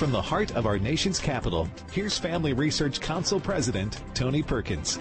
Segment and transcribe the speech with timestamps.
[0.00, 4.98] From the heart of our nation's capital, here's Family Research Council President Tony Perkins.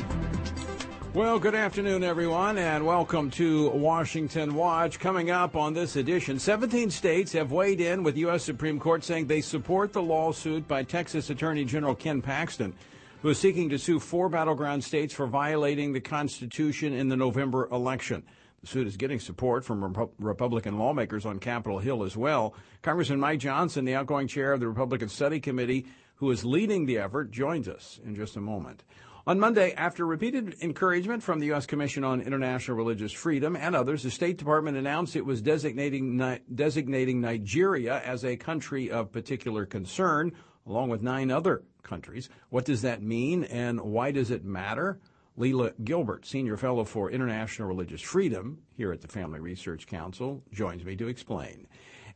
[1.13, 4.99] Well, good afternoon, everyone, and welcome to Washington Watch.
[4.99, 8.43] Coming up on this edition, 17 states have weighed in with U.S.
[8.43, 12.73] Supreme Court saying they support the lawsuit by Texas Attorney General Ken Paxton,
[13.21, 17.69] who is seeking to sue four battleground states for violating the Constitution in the November
[17.71, 18.21] election.
[18.61, 22.53] The suit is getting support from Rep- Republican lawmakers on Capitol Hill as well.
[22.81, 25.85] Congressman Mike Johnson, the outgoing chair of the Republican Study Committee,
[26.15, 28.83] who is leading the effort, joins us in just a moment.
[29.27, 31.65] On Monday, after repeated encouragement from the U.S.
[31.65, 37.21] Commission on International Religious Freedom and others, the State Department announced it was designating, designating
[37.21, 40.31] Nigeria as a country of particular concern,
[40.65, 42.29] along with nine other countries.
[42.49, 44.99] What does that mean, and why does it matter?
[45.39, 50.83] Lela Gilbert, Senior Fellow for International Religious Freedom here at the Family Research Council, joins
[50.83, 51.65] me to explain.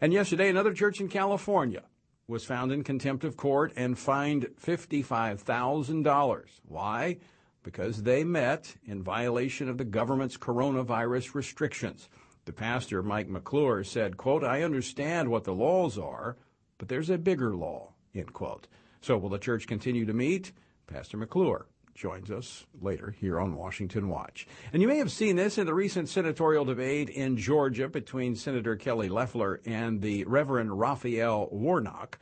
[0.02, 1.84] And yesterday, another church in California
[2.28, 6.44] was found in contempt of court and fined $55,000.
[6.67, 7.17] Why?
[7.64, 12.09] Because they met in violation of the government's coronavirus restrictions.
[12.44, 16.36] The pastor, Mike McClure, said, quote, I understand what the laws are,
[16.78, 18.67] but there's a bigger law, end quote.
[19.00, 20.52] So will the church continue to meet?
[20.88, 24.47] Pastor McClure joins us later here on Washington Watch.
[24.72, 28.75] And you may have seen this in the recent senatorial debate in Georgia between Senator
[28.75, 32.19] Kelly Loeffler and the Reverend Raphael Warnock,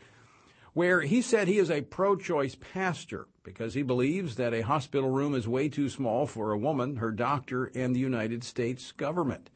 [0.74, 5.10] where he said he is a pro choice pastor because he believes that a hospital
[5.10, 9.50] room is way too small for a woman, her doctor, and the United States government.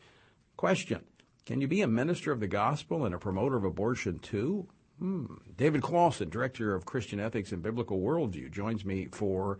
[0.57, 1.03] Question
[1.45, 4.67] Can you be a minister of the gospel and a promoter of abortion too?
[4.99, 5.25] Hmm.
[5.57, 9.59] David Closson, Director of Christian Ethics and Biblical Worldview, joins me for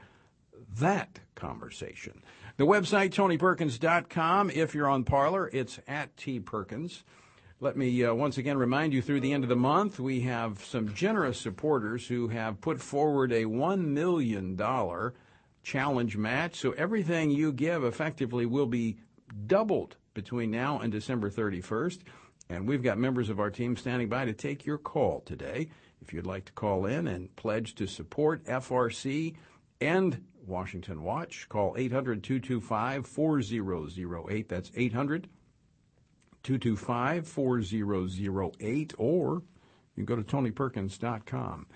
[0.78, 2.22] that conversation.
[2.58, 4.50] The website, tonyperkins.com.
[4.50, 7.04] If you're on Parler, it's at T Perkins.
[7.62, 10.64] Let me uh, once again remind you through the end of the month, we have
[10.64, 14.60] some generous supporters who have put forward a $1 million
[15.64, 16.56] challenge match.
[16.56, 18.98] So everything you give effectively will be
[19.48, 22.00] doubled between now and December 31st.
[22.50, 25.70] And we've got members of our team standing by to take your call today.
[26.02, 29.36] If you'd like to call in and pledge to support FRC
[29.82, 31.48] and Washington Watch.
[31.50, 34.50] Call 800 225 4008.
[34.50, 35.30] That's 800
[36.44, 38.94] 225 4008.
[38.98, 39.44] Or
[39.96, 41.68] you can go to tonyperkins.com.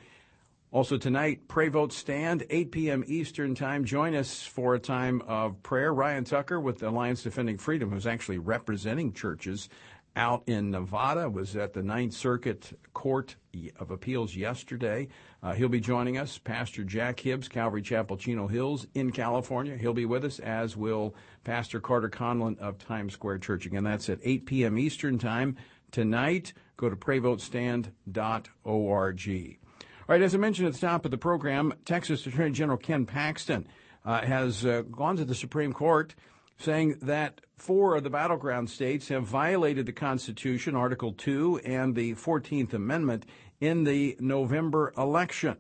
[0.71, 3.03] Also tonight, Pray Vote Stand, 8 p.m.
[3.07, 3.85] Eastern Time.
[3.85, 5.91] Join us for a time of prayer.
[5.91, 9.67] Ryan Tucker with the Alliance Defending Freedom, who's actually representing churches
[10.15, 13.35] out in Nevada, was at the Ninth Circuit Court
[13.79, 15.07] of Appeals yesterday.
[15.41, 19.77] Uh, he'll be joining us, Pastor Jack Hibbs, Calvary Chapel, Chino Hills in California.
[19.77, 23.65] He'll be with us, as will Pastor Carter Conlon of Times Square Church.
[23.65, 24.77] Again, that's at 8 p.m.
[24.77, 25.55] Eastern Time
[25.91, 26.53] tonight.
[26.77, 29.59] Go to prayvotestand.org.
[30.09, 33.05] All right, as I mentioned at the top of the program, Texas Attorney General Ken
[33.05, 33.67] Paxton
[34.05, 36.15] uh, has uh, gone to the Supreme Court
[36.59, 42.13] saying that four of the battleground states have violated the Constitution, Article 2, and the
[42.15, 43.25] 14th Amendment
[43.59, 45.57] in the November election.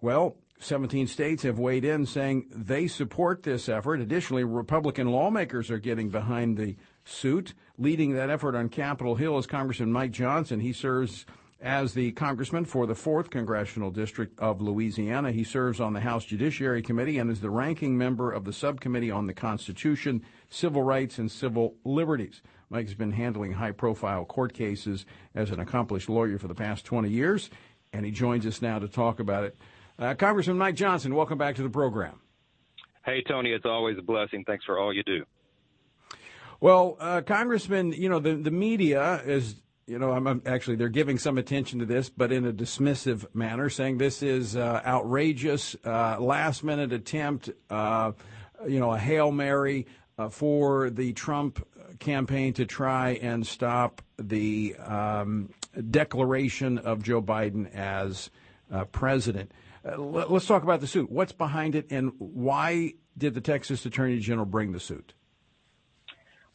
[0.00, 4.00] Well, 17 states have weighed in saying they support this effort.
[4.00, 7.54] Additionally, Republican lawmakers are getting behind the suit.
[7.78, 10.60] Leading that effort on Capitol Hill is Congressman Mike Johnson.
[10.60, 11.26] He serves
[11.60, 15.32] as the congressman for the 4th Congressional District of Louisiana.
[15.32, 19.10] He serves on the House Judiciary Committee and is the ranking member of the Subcommittee
[19.10, 22.42] on the Constitution, Civil Rights, and Civil Liberties.
[22.68, 27.08] Mike's been handling high profile court cases as an accomplished lawyer for the past 20
[27.08, 27.48] years,
[27.92, 29.56] and he joins us now to talk about it.
[29.98, 32.20] Uh, Congressman Mike Johnson, welcome back to the program.
[33.04, 34.44] Hey, Tony, it's always a blessing.
[34.44, 35.24] Thanks for all you do.
[36.60, 39.56] Well, uh, Congressman, you know, the, the media is
[39.86, 43.32] you know, I'm, I'm, actually they're giving some attention to this, but in a dismissive
[43.34, 48.12] manner, saying this is uh, outrageous, uh, last minute attempt, uh,
[48.66, 49.86] you know, a hail mary
[50.18, 51.64] uh, for the Trump
[52.00, 55.50] campaign to try and stop the um,
[55.90, 58.30] declaration of Joe Biden as
[58.72, 59.52] uh, president.
[59.84, 61.10] Uh, let, let's talk about the suit.
[61.10, 65.14] What's behind it, and why did the Texas Attorney General bring the suit?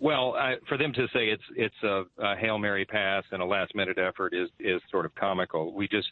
[0.01, 3.45] Well, uh, for them to say it's it's a, a hail mary pass and a
[3.45, 5.74] last minute effort is is sort of comical.
[5.74, 6.07] We just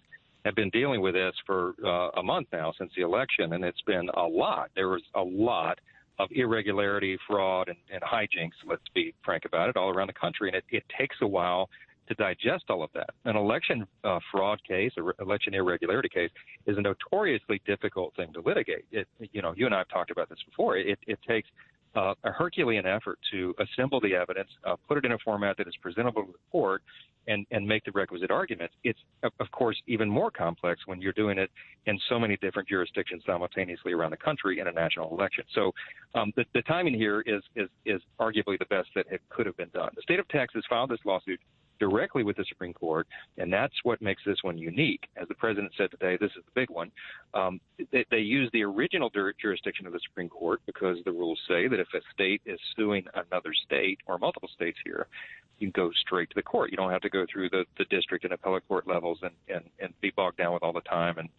[0.45, 3.81] have been dealing with this for uh, a month now since the election, and it's
[3.81, 4.69] been a lot.
[4.75, 5.79] There was a lot
[6.19, 8.51] of irregularity, fraud, and, and hijinks.
[8.63, 11.67] Let's be frank about it, all around the country, and it, it takes a while
[12.09, 13.09] to digest all of that.
[13.25, 16.31] An election uh, fraud case, an election irregularity case,
[16.67, 18.85] is a notoriously difficult thing to litigate.
[18.91, 20.77] It, you know, you and I have talked about this before.
[20.77, 21.49] It, it takes
[21.95, 25.67] uh, a Herculean effort to assemble the evidence, uh, put it in a format that
[25.67, 26.81] is presentable to the court,
[27.27, 28.73] and, and make the requisite arguments.
[28.83, 31.51] It's, of course, even more complex when you're doing it
[31.85, 35.43] in so many different jurisdictions simultaneously around the country in a national election.
[35.53, 35.71] So
[36.15, 39.57] um, the, the timing here is, is, is arguably the best that it could have
[39.57, 39.89] been done.
[39.95, 41.39] The state of Texas filed this lawsuit
[41.79, 45.07] directly with the Supreme Court, and that's what makes this one unique.
[45.19, 46.91] As the president said today, this is the big one.
[47.33, 47.59] Um,
[47.91, 49.09] they, they use the original
[49.41, 53.05] jurisdiction of the Supreme Court because the rules say that if a state is suing
[53.13, 55.07] another state or multiple states here,
[55.59, 56.71] you go straight to the court.
[56.71, 59.65] You don't have to go through the, the district and appellate court levels and, and,
[59.79, 61.29] and be bogged down with all the time and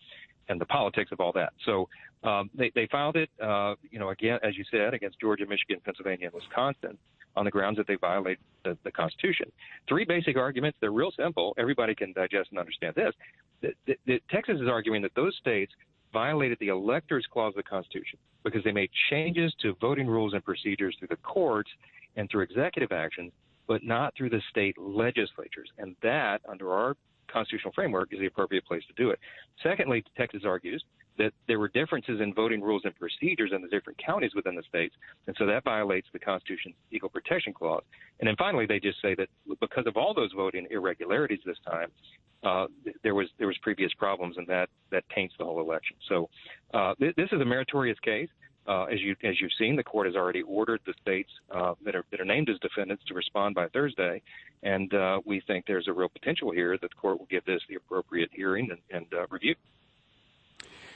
[0.48, 1.52] and the politics of all that.
[1.64, 1.88] So
[2.24, 5.80] um, they, they filed it, uh, you know, again, as you said, against Georgia, Michigan,
[5.84, 6.98] Pennsylvania, and Wisconsin
[7.40, 9.50] on the grounds that they violate the, the Constitution.
[9.88, 10.76] Three basic arguments.
[10.78, 11.54] They're real simple.
[11.56, 13.14] Everybody can digest and understand this.
[13.62, 15.72] The, the, the, Texas is arguing that those states
[16.12, 20.44] violated the electors clause of the Constitution because they made changes to voting rules and
[20.44, 21.70] procedures through the courts
[22.16, 23.32] and through executive actions,
[23.66, 25.70] but not through the state legislatures.
[25.78, 26.94] And that, under our
[27.32, 29.18] constitutional framework, is the appropriate place to do it.
[29.62, 30.84] Secondly, Texas argues
[31.20, 34.62] that there were differences in voting rules and procedures in the different counties within the
[34.62, 34.94] states,
[35.26, 37.84] and so that violates the Constitution's Equal Protection Clause.
[38.18, 39.28] And then finally, they just say that
[39.60, 41.90] because of all those voting irregularities this time,
[42.42, 42.66] uh,
[43.02, 45.96] there was there was previous problems, and that that taints the whole election.
[46.08, 46.30] So
[46.72, 48.30] uh, th- this is a meritorious case.
[48.66, 51.94] Uh, as you as you've seen, the court has already ordered the states uh, that
[51.94, 54.22] are that are named as defendants to respond by Thursday,
[54.62, 57.60] and uh, we think there's a real potential here that the court will give this
[57.68, 59.54] the appropriate hearing and, and uh, review.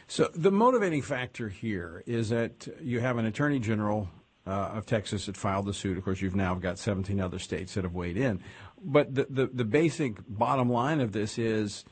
[0.07, 4.09] So the motivating factor here is that you have an attorney general
[4.47, 5.97] uh, of Texas that filed the suit.
[5.97, 8.41] Of course, you've now got 17 other states that have weighed in.
[8.83, 11.85] But the, the, the basic bottom line of this is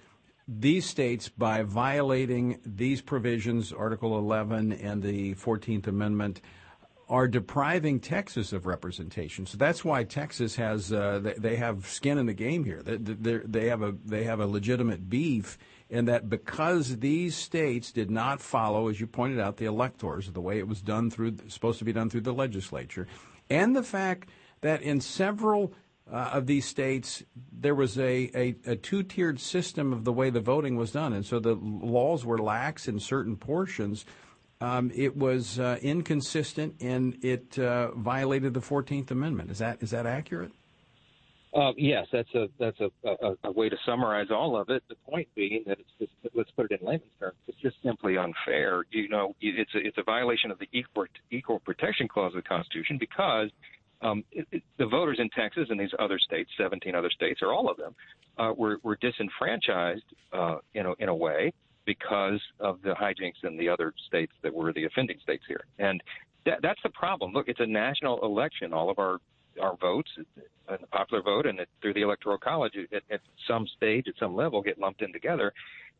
[0.46, 6.40] these states, by violating these provisions, Article 11 and the 14th Amendment,
[7.08, 9.46] are depriving Texas of representation.
[9.46, 12.82] So that's why Texas has uh, they, they, have skin in the game here.
[12.82, 15.58] They, they, have a they have a legitimate beef
[15.92, 20.40] in that because these states did not follow, as you pointed out, the electors, the
[20.40, 23.06] way it was done through, supposed to be done through the legislature,
[23.50, 24.30] and the fact
[24.62, 25.74] that in several
[26.10, 27.22] uh, of these states,
[27.52, 31.12] there was a, a, a two tiered system of the way the voting was done.
[31.12, 34.06] And so the laws were lax in certain portions.
[34.62, 39.50] Um, it was uh, inconsistent and it uh, violated the 14th Amendment.
[39.50, 40.52] Is that, is that accurate?
[41.54, 44.82] Uh, yes, that's a that's a, a, a, way to summarize all of it.
[44.88, 47.36] The point being that it's just let's put it in layman's terms.
[47.46, 48.84] It's just simply unfair.
[48.90, 52.48] You know, it's a, it's a violation of the equal equal protection clause of the
[52.48, 53.50] Constitution because
[54.00, 57.52] um, it, it, the voters in Texas and these other states, 17 other states, or
[57.52, 57.94] all of them,
[58.38, 60.02] uh, were, were disenfranchised
[60.32, 61.52] uh, in a in a way
[61.84, 66.02] because of the hijinks in the other states that were the offending states here, and
[66.46, 67.32] that, that's the problem.
[67.34, 68.72] Look, it's a national election.
[68.72, 69.18] All of our
[69.60, 70.26] our votes in
[70.68, 74.62] the popular vote and through the electoral college at, at, some stage, at some level,
[74.62, 75.52] get lumped in together,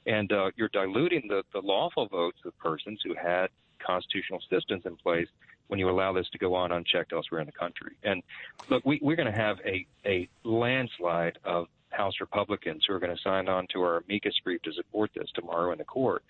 [0.07, 3.49] and uh, you're diluting the, the lawful votes of persons who had
[3.85, 5.29] constitutional systems in place
[5.69, 7.97] when you allow this to go on unchecked elsewhere in the country.
[8.03, 8.23] And
[8.69, 13.15] look, we, we're going to have a, a landslide of House Republicans who are going
[13.15, 16.23] to sign on to our amicus brief to support this tomorrow in the court.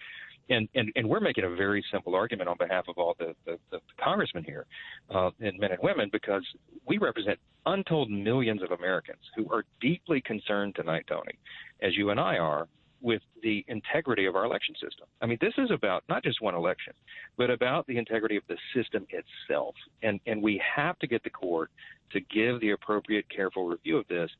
[0.52, 3.58] And, and, and we're making a very simple argument on behalf of all the, the,
[3.70, 4.66] the congressmen here
[5.14, 6.42] uh, and men and women because
[6.86, 11.38] we represent untold millions of Americans who are deeply concerned tonight, Tony,
[11.80, 12.68] as you and I are,
[13.00, 15.06] with the integrity of our election system.
[15.20, 16.92] I mean, this is about not just one election,
[17.36, 19.74] but about the integrity of the system itself.
[20.02, 21.70] And, and we have to get the court
[22.12, 24.30] to give the appropriate, careful review of this.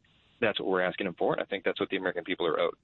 [0.40, 2.60] That's what we're asking them for, and I think that's what the American people are
[2.60, 2.74] owed.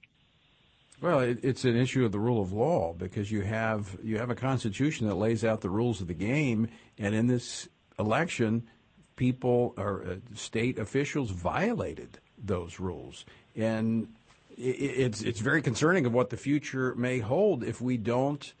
[1.01, 4.29] Well, it, it's an issue of the rule of law because you have you have
[4.29, 8.67] a constitution that lays out the rules of the game, and in this election,
[9.15, 13.25] people or uh, state officials violated those rules,
[13.55, 14.09] and
[14.57, 18.53] it, it's it's very concerning of what the future may hold if we don't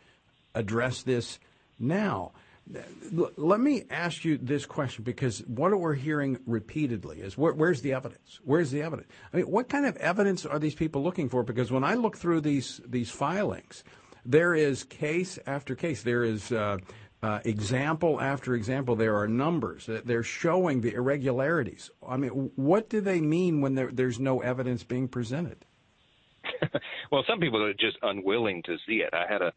[0.55, 1.39] address this
[1.77, 2.31] now.
[3.11, 7.93] Let me ask you this question because what we're hearing repeatedly is where, where's the
[7.93, 8.39] evidence?
[8.43, 9.07] Where's the evidence?
[9.33, 11.41] I mean, what kind of evidence are these people looking for?
[11.41, 13.83] Because when I look through these these filings,
[14.23, 16.03] there is case after case.
[16.03, 16.77] There is uh,
[17.23, 18.95] uh, example after example.
[18.95, 19.89] There are numbers.
[20.05, 21.89] They're showing the irregularities.
[22.07, 25.65] I mean, what do they mean when there, there's no evidence being presented?
[27.11, 29.13] well, some people are just unwilling to see it.
[29.13, 29.53] I had a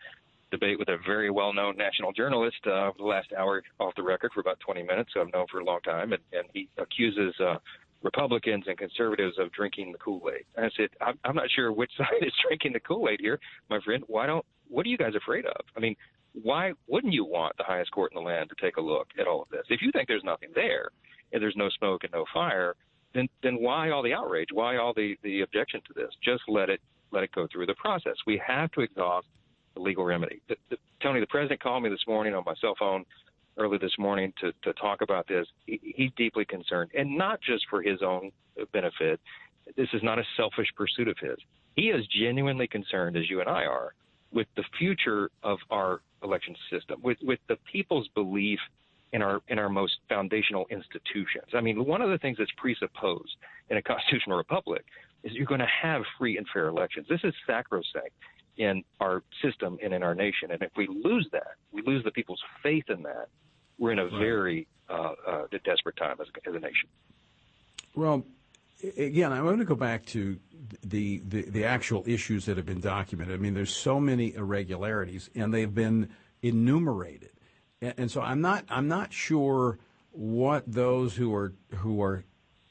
[0.52, 4.30] debate with a very well-known national journalist uh, over the last hour off the record
[4.32, 7.34] for about 20 minutes, who I've known for a long time, and, and he accuses
[7.40, 7.56] uh,
[8.02, 10.44] Republicans and conservatives of drinking the Kool-Aid.
[10.56, 13.80] And I said, I'm, I'm not sure which side is drinking the Kool-Aid here, my
[13.80, 14.04] friend.
[14.06, 14.44] Why don't?
[14.68, 15.64] What are you guys afraid of?
[15.76, 15.96] I mean,
[16.42, 19.26] why wouldn't you want the highest court in the land to take a look at
[19.26, 19.64] all of this?
[19.68, 20.88] If you think there's nothing there,
[21.32, 22.74] and there's no smoke and no fire,
[23.14, 24.48] then then why all the outrage?
[24.52, 26.10] Why all the the objection to this?
[26.24, 26.80] Just let it
[27.10, 28.16] let it go through the process.
[28.26, 29.26] We have to exhaust
[29.80, 30.40] legal remedy.
[30.48, 33.04] The, the, Tony, the president called me this morning on my cell phone
[33.58, 35.46] early this morning to, to talk about this.
[35.66, 38.30] He, he's deeply concerned, and not just for his own
[38.72, 39.20] benefit.
[39.76, 41.36] This is not a selfish pursuit of his.
[41.76, 43.94] He is genuinely concerned, as you and I are,
[44.32, 48.58] with the future of our election system, with, with the people's belief
[49.12, 51.46] in our in our most foundational institutions.
[51.54, 53.36] I mean, one of the things that's presupposed
[53.70, 54.84] in a constitutional republic
[55.22, 57.06] is you're going to have free and fair elections.
[57.08, 58.12] This is sacrosanct
[58.56, 60.50] in our system and in our nation.
[60.50, 63.28] And if we lose that, we lose the people's faith in that.
[63.78, 66.88] We're in a very uh, uh, desperate time as, as a nation.
[67.94, 68.24] Well,
[68.96, 70.38] again, I want to go back to
[70.84, 73.34] the, the, the actual issues that have been documented.
[73.34, 76.10] I mean, there's so many irregularities, and they've been
[76.42, 77.30] enumerated,
[77.80, 79.78] and, and so I'm not I'm not sure
[80.10, 82.24] what those who are who are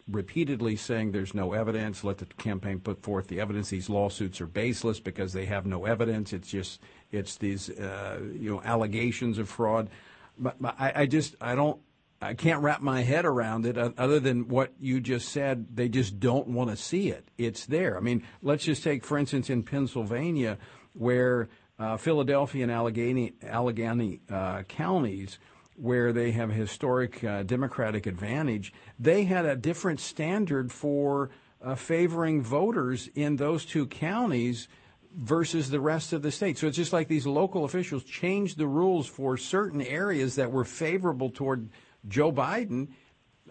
[0.08, 2.04] repeatedly saying there's no evidence.
[2.04, 3.70] Let the campaign put forth the evidence.
[3.70, 6.34] These lawsuits are baseless because they have no evidence.
[6.34, 6.80] It's just
[7.12, 9.90] it's these uh, you know allegations of fraud.
[10.38, 11.80] But, but I, I, just I don't
[12.22, 15.76] I can't wrap my head around it other than what you just said.
[15.76, 17.26] They just don't want to see it.
[17.38, 17.98] It's there.
[17.98, 20.58] I mean, let's just take for instance in Pennsylvania
[20.94, 25.40] where uh, Philadelphia and Allegheny Allegheny uh, counties
[25.76, 31.30] where they have a historic uh, Democratic advantage, they had a different standard for
[31.62, 34.68] uh, favoring voters in those two counties
[35.16, 36.58] versus the rest of the state.
[36.58, 40.64] So it's just like these local officials changed the rules for certain areas that were
[40.64, 41.70] favorable toward
[42.08, 42.90] Joe Biden.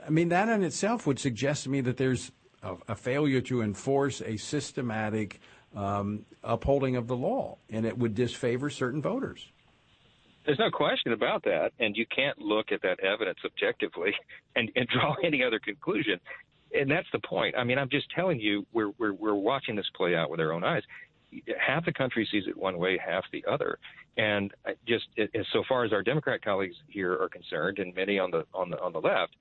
[0.05, 3.62] I mean, that in itself would suggest to me that there's a, a failure to
[3.62, 5.41] enforce a systematic
[5.75, 9.53] um, upholding of the law, and it would disfavor certain voters.
[10.47, 14.12] There's no question about that, and you can't look at that evidence objectively
[14.56, 16.18] and, and draw any other conclusion.
[16.73, 17.54] And that's the point.
[17.59, 20.52] I mean, I'm just telling you, we're we're we're watching this play out with our
[20.52, 20.82] own eyes.
[21.59, 23.78] Half the country sees it one way, half the other.
[24.16, 24.52] And
[24.87, 28.44] just as so far as our Democrat colleagues here are concerned, and many on the
[28.54, 29.35] on the on the left,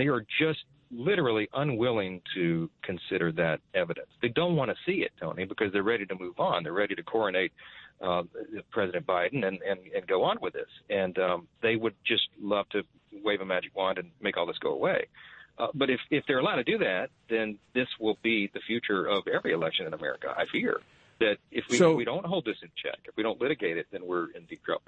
[0.00, 4.08] they are just literally unwilling to consider that evidence.
[4.22, 6.64] They don't want to see it, Tony, because they're ready to move on.
[6.64, 7.52] They're ready to coronate
[8.00, 8.22] uh,
[8.70, 10.68] President Biden and, and, and go on with this.
[10.88, 12.82] And um, they would just love to
[13.22, 15.06] wave a magic wand and make all this go away.
[15.58, 19.06] Uh, but if, if they're allowed to do that, then this will be the future
[19.06, 20.34] of every election in America.
[20.34, 20.80] I fear
[21.20, 23.76] that if we, so, if we don't hold this in check, if we don't litigate
[23.76, 24.82] it, then we're in deep trouble.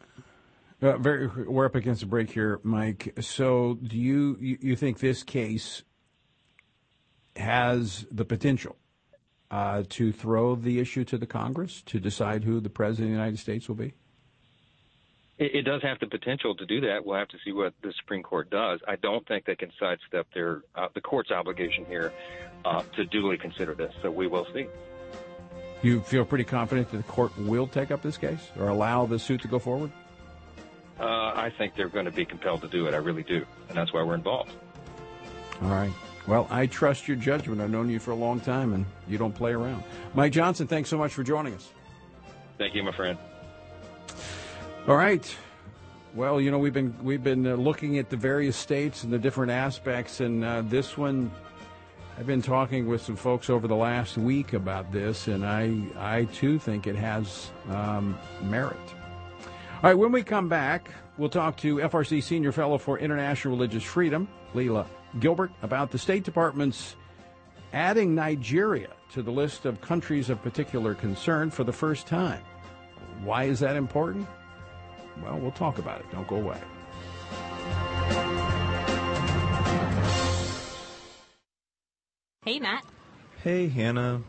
[0.82, 3.14] Uh, very, we're up against a break here, Mike.
[3.20, 5.84] So, do you, you you think this case
[7.36, 8.74] has the potential
[9.52, 13.18] uh, to throw the issue to the Congress to decide who the president of the
[13.18, 13.94] United States will be?
[15.38, 17.06] It, it does have the potential to do that.
[17.06, 18.80] We'll have to see what the Supreme Court does.
[18.88, 22.12] I don't think they can sidestep their uh, the court's obligation here
[22.64, 23.94] uh, to duly consider this.
[24.02, 24.66] So we will see.
[25.82, 29.20] You feel pretty confident that the court will take up this case or allow the
[29.20, 29.92] suit to go forward?
[31.02, 32.94] Uh, I think they're going to be compelled to do it.
[32.94, 34.52] I really do, and that's why we're involved.
[35.60, 35.92] All right.
[36.28, 37.60] Well, I trust your judgment.
[37.60, 39.82] I've known you for a long time, and you don't play around.
[40.14, 41.70] Mike Johnson, thanks so much for joining us.
[42.56, 43.18] Thank you, my friend.
[44.86, 45.36] All right.
[46.14, 49.18] Well, you know we've been we've been uh, looking at the various states and the
[49.18, 51.32] different aspects, and uh, this one,
[52.16, 56.24] I've been talking with some folks over the last week about this, and I I
[56.26, 58.76] too think it has um, merit.
[59.82, 63.82] All right, when we come back, we'll talk to FRC Senior Fellow for International Religious
[63.82, 64.86] Freedom, Lela
[65.18, 66.94] Gilbert about the State Department's
[67.72, 72.40] adding Nigeria to the list of countries of particular concern for the first time.
[73.24, 74.28] Why is that important?
[75.20, 76.06] Well, we'll talk about it.
[76.12, 76.60] Don't go away.
[82.44, 82.84] Hey, Matt.
[83.42, 84.22] Hey, Hannah.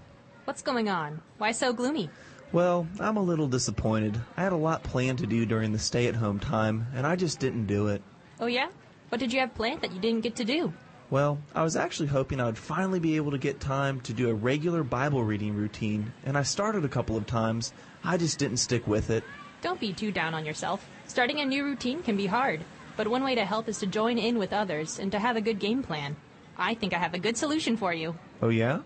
[0.46, 1.22] What's going on?
[1.38, 2.10] Why so gloomy?
[2.54, 4.22] Well, I'm a little disappointed.
[4.38, 7.16] I had a lot planned to do during the stay at home time, and I
[7.16, 8.04] just didn't do it.
[8.40, 8.70] Oh, yeah?
[9.10, 10.72] What did you have planned that you didn't get to do?
[11.10, 14.30] Well, I was actually hoping I would finally be able to get time to do
[14.30, 17.74] a regular Bible reading routine, and I started a couple of times.
[18.04, 19.24] I just didn't stick with it.
[19.64, 20.88] Don't be too down on yourself.
[21.08, 22.62] Starting a new routine can be hard,
[22.96, 25.42] but one way to help is to join in with others and to have a
[25.42, 26.16] good game plan.
[26.56, 28.16] I think I have a good solution for you.
[28.44, 28.82] Oh, yeah?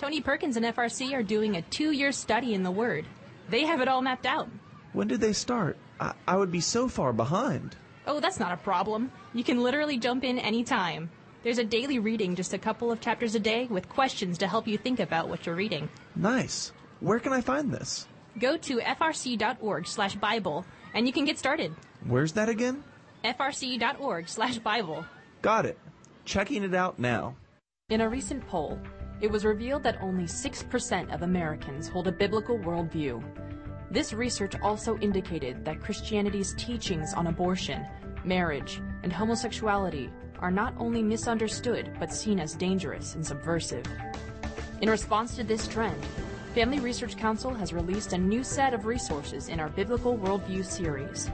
[0.00, 3.04] Tony Perkins and FRC are doing a two year study in the Word.
[3.50, 4.48] They have it all mapped out.
[4.94, 5.76] When did they start?
[6.00, 7.76] I, I would be so far behind.
[8.06, 9.12] Oh, that's not a problem.
[9.34, 11.10] You can literally jump in anytime.
[11.42, 14.66] There's a daily reading, just a couple of chapters a day, with questions to help
[14.66, 15.90] you think about what you're reading.
[16.16, 16.72] Nice.
[17.00, 18.08] Where can I find this?
[18.38, 20.64] Go to frc.org slash Bible,
[20.94, 21.74] and you can get started.
[22.06, 22.84] Where's that again?
[23.22, 25.04] frc.org slash Bible.
[25.42, 25.78] Got it.
[26.24, 27.36] Checking it out now.
[27.90, 28.78] In a recent poll,
[29.20, 33.22] it was revealed that only 6% of Americans hold a biblical worldview.
[33.90, 37.86] This research also indicated that Christianity's teachings on abortion,
[38.24, 43.84] marriage, and homosexuality are not only misunderstood but seen as dangerous and subversive.
[44.80, 46.02] In response to this trend,
[46.54, 51.30] Family Research Council has released a new set of resources in our Biblical Worldview series.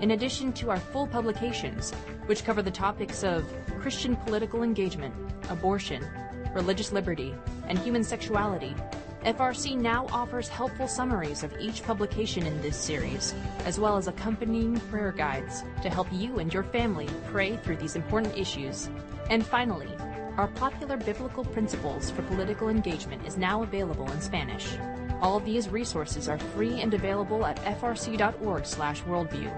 [0.00, 1.92] In addition to our full publications,
[2.26, 3.44] which cover the topics of
[3.80, 5.14] Christian political engagement,
[5.48, 6.04] abortion,
[6.58, 7.34] religious liberty,
[7.68, 8.74] and human sexuality,
[9.24, 13.32] FRC now offers helpful summaries of each publication in this series,
[13.64, 17.94] as well as accompanying prayer guides to help you and your family pray through these
[17.94, 18.90] important issues.
[19.30, 19.86] And finally,
[20.36, 24.76] our popular biblical principles for political engagement is now available in Spanish.
[25.20, 29.50] All these resources are free and available at frc.org/worldview.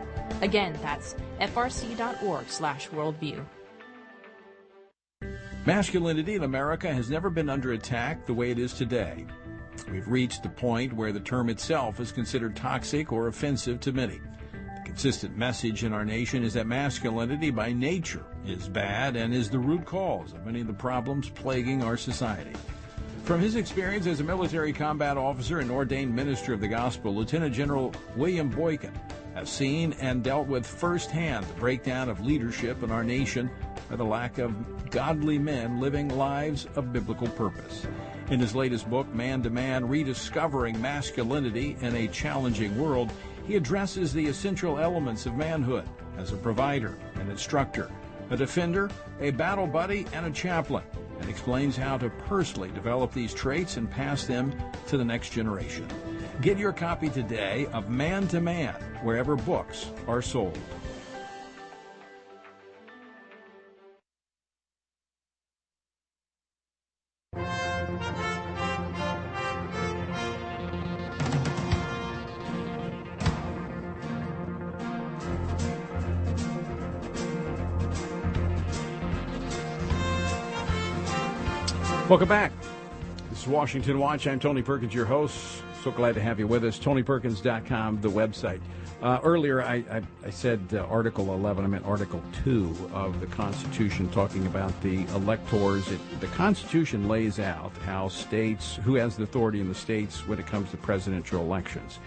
[0.42, 3.44] Again, that's frc.org/worldview.
[5.66, 9.26] Masculinity in America has never been under attack the way it is today.
[9.90, 14.22] We've reached the point where the term itself is considered toxic or offensive to many.
[14.52, 19.50] The consistent message in our nation is that masculinity by nature is bad and is
[19.50, 22.54] the root cause of many of the problems plaguing our society.
[23.24, 27.54] From his experience as a military combat officer and ordained minister of the gospel, Lieutenant
[27.54, 28.98] General William Boykin
[29.34, 33.50] has seen and dealt with firsthand the breakdown of leadership in our nation
[33.90, 34.54] by the lack of
[34.90, 37.86] godly men living lives of biblical purpose.
[38.30, 43.10] In his latest book, Man to Man Rediscovering Masculinity in a Challenging World,
[43.46, 47.90] he addresses the essential elements of manhood as a provider, an instructor,
[48.30, 50.84] a defender, a battle buddy, and a chaplain,
[51.20, 54.54] and explains how to personally develop these traits and pass them
[54.86, 55.88] to the next generation.
[56.40, 60.58] Get your copy today of Man to Man wherever books are sold.
[82.10, 82.50] Welcome back.
[83.28, 84.26] This is Washington Watch.
[84.26, 85.62] I'm Tony Perkins, your host.
[85.84, 86.76] So glad to have you with us.
[86.76, 88.60] TonyPerkins.com, the website.
[89.00, 91.64] Uh, earlier, I, I, I said uh, Article 11.
[91.64, 95.88] I meant Article 2 of the Constitution, talking about the electors.
[95.92, 100.40] It, the Constitution lays out how states, who has the authority in the states when
[100.40, 102.00] it comes to presidential elections.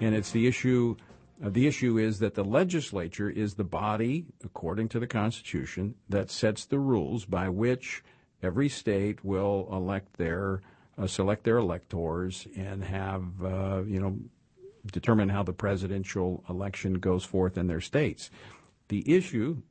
[0.00, 0.96] And it's the issue.
[1.44, 6.28] Uh, the issue is that the legislature is the body, according to the Constitution, that
[6.28, 8.02] sets the rules by which
[8.44, 10.60] every state will elect their
[10.96, 14.16] uh, select their electors and have uh, you know
[14.92, 18.30] determine how the presidential election goes forth in their states.
[18.88, 19.62] The issue,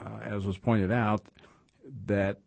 [0.00, 1.24] uh, as was pointed out,
[2.06, 2.40] that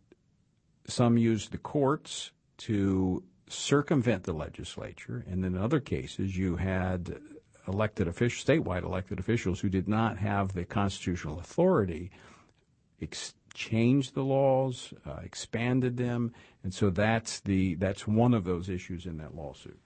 [0.85, 7.17] some use the courts to circumvent the legislature, and in other cases, you had
[7.67, 12.11] elected officials, statewide elected officials, who did not have the constitutional authority
[13.01, 16.33] ex- changed the laws, uh, expanded them,
[16.63, 19.79] and so that's the that's one of those issues in that lawsuit.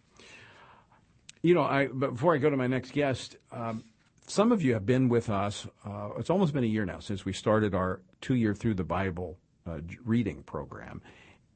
[1.41, 3.84] You know, I before I go to my next guest, um,
[4.28, 5.67] some of you have been with us.
[5.86, 9.38] Uh, it's almost been a year now since we started our two-year through the Bible
[9.67, 11.02] uh, reading program,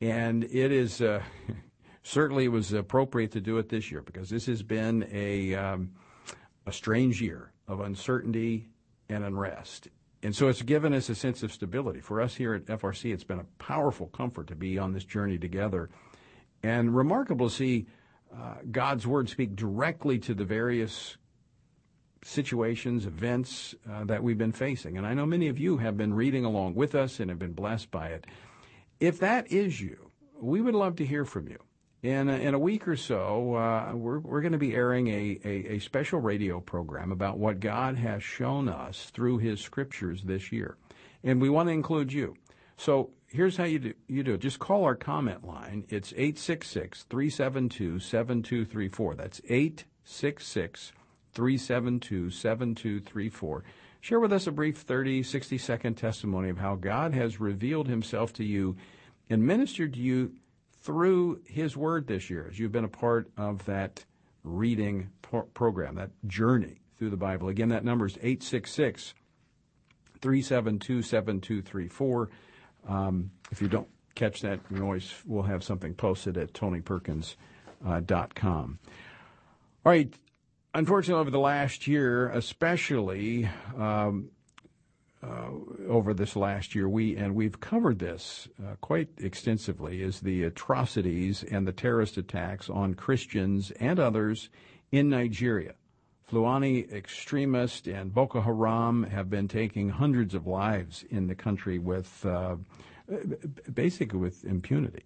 [0.01, 1.21] and it is uh,
[2.03, 5.91] certainly it was appropriate to do it this year because this has been a um,
[6.65, 8.69] a strange year of uncertainty
[9.09, 9.87] and unrest.
[10.23, 12.01] And so it's given us a sense of stability.
[12.01, 15.37] For us here at FRC, it's been a powerful comfort to be on this journey
[15.37, 15.89] together.
[16.63, 17.85] And remarkable to see
[18.35, 21.17] uh, God's Word speak directly to the various
[22.23, 24.97] situations, events uh, that we've been facing.
[24.97, 27.53] And I know many of you have been reading along with us and have been
[27.53, 28.25] blessed by it.
[28.99, 31.59] If that is you, we would love to hear from you.
[32.03, 35.39] In a, in a week or so, uh, we're, we're going to be airing a,
[35.43, 40.51] a, a, special radio program about what God has shown us through His scriptures this
[40.51, 40.77] year.
[41.23, 42.35] And we want to include you.
[42.77, 44.41] So here's how you do, you do it.
[44.41, 45.85] Just call our comment line.
[45.89, 49.15] It's 866 372 7234.
[49.15, 50.91] That's 866
[51.33, 53.63] 372 7234.
[54.01, 58.33] Share with us a brief 30, 60 second testimony of how God has revealed Himself
[58.33, 58.77] to you
[59.29, 60.33] and ministered to you
[60.87, 64.05] through His Word this year as you've been a part of that
[64.45, 67.49] reading pro- program, that journey through the Bible.
[67.49, 69.13] Again, that number is 866
[70.21, 72.29] 372 7234.
[72.87, 77.35] Um, if you don't catch that, we always will have something posted at tonyperkins.com.
[77.85, 78.87] Uh,
[79.85, 80.13] All right.
[80.73, 84.29] Unfortunately, over the last year, especially, um,
[85.23, 85.49] uh,
[85.87, 91.43] over this last year, we and we've covered this uh, quite extensively, is the atrocities
[91.43, 94.49] and the terrorist attacks on Christians and others
[94.91, 95.73] in Nigeria.
[96.27, 102.25] Fulani extremists and Boko Haram have been taking hundreds of lives in the country with
[102.25, 102.57] uh,
[103.73, 105.05] basically with impunity.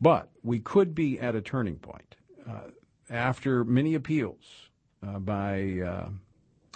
[0.00, 2.16] But we could be at a turning point
[2.48, 2.70] uh,
[3.10, 4.68] after many appeals
[5.06, 6.08] uh, by uh,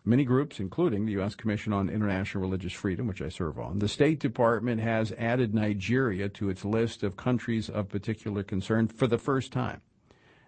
[0.04, 1.34] many groups, including the U.S.
[1.34, 3.78] Commission on International Religious Freedom, which I serve on.
[3.78, 9.06] The State Department has added Nigeria to its list of countries of particular concern for
[9.06, 9.82] the first time.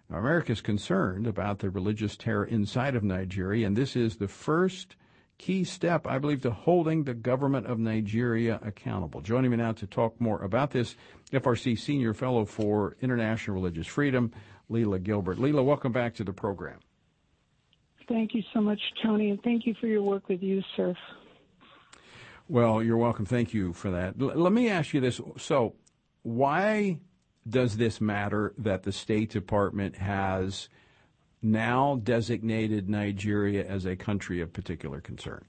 [0.08, 4.28] Now, America is concerned about the religious terror inside of Nigeria, and this is the
[4.28, 4.96] first
[5.38, 9.20] key step, I believe, to holding the government of Nigeria accountable.
[9.20, 10.96] Joining me now to talk more about this,
[11.32, 14.30] FRC Senior Fellow for International Religious Freedom,
[14.68, 15.38] Lela Gilbert.
[15.38, 16.78] Lela, welcome back to the program.
[18.08, 20.96] Thank you so much, Tony, and thank you for your work with USCIRF.
[22.48, 23.24] Well, you're welcome.
[23.24, 24.14] Thank you for that.
[24.20, 25.20] L- let me ask you this.
[25.38, 25.74] So,
[26.22, 26.98] why
[27.48, 30.68] does this matter that the State Department has
[31.40, 35.44] now designated Nigeria as a country of particular concern?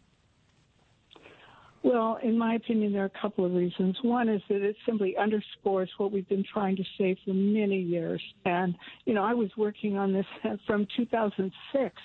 [1.83, 3.97] Well, in my opinion, there are a couple of reasons.
[4.01, 8.21] One is that it simply underscores what we've been trying to say for many years.
[8.45, 10.25] And, you know, I was working on this
[10.65, 11.95] from 2006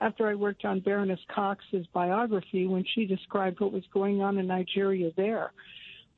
[0.00, 4.46] after I worked on Baroness Cox's biography when she described what was going on in
[4.46, 5.52] Nigeria there.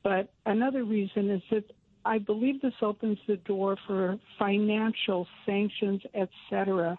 [0.03, 1.63] But another reason is that
[2.05, 6.97] I believe this opens the door for financial sanctions, etc.,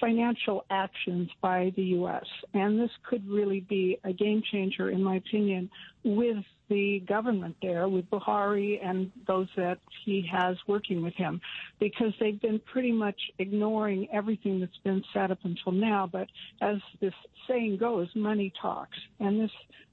[0.00, 2.24] financial actions by the U.S.
[2.54, 5.70] And this could really be a game changer, in my opinion,
[6.04, 11.40] with the government there, with Buhari and those that he has working with him,
[11.80, 16.08] because they've been pretty much ignoring everything that's been said up until now.
[16.10, 16.28] But
[16.60, 17.14] as this
[17.48, 18.98] saying goes, money talks.
[19.18, 19.50] And this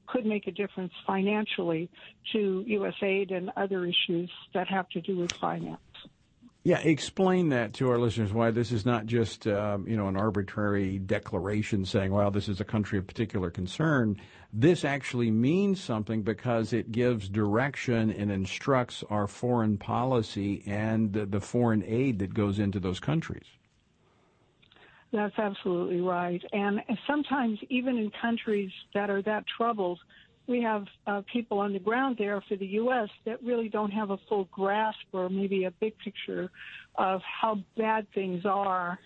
[0.08, 1.90] could make a difference financially
[2.34, 2.94] to U.S.
[3.02, 5.80] aid and other issues that have to do with finance.
[6.66, 8.34] Yeah, explain that to our listeners.
[8.34, 12.60] Why this is not just um, you know an arbitrary declaration saying, "Well, this is
[12.60, 14.20] a country of particular concern."
[14.52, 21.28] This actually means something because it gives direction and instructs our foreign policy and the,
[21.28, 23.46] the foreign aid that goes into those countries.
[25.12, 26.42] That's absolutely right.
[26.52, 30.00] And sometimes, even in countries that are that troubled,
[30.48, 33.10] we have uh, people on the ground there for the U.S.
[33.26, 36.50] that really don't have a full grasp or maybe a big picture
[36.96, 39.00] of how bad things are.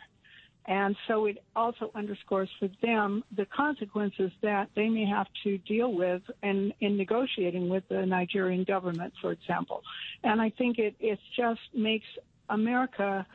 [0.66, 5.94] And so it also underscores for them the consequences that they may have to deal
[5.94, 9.82] with in, in negotiating with the Nigerian government, for example.
[10.24, 12.06] And I think it, it just makes
[12.50, 13.26] America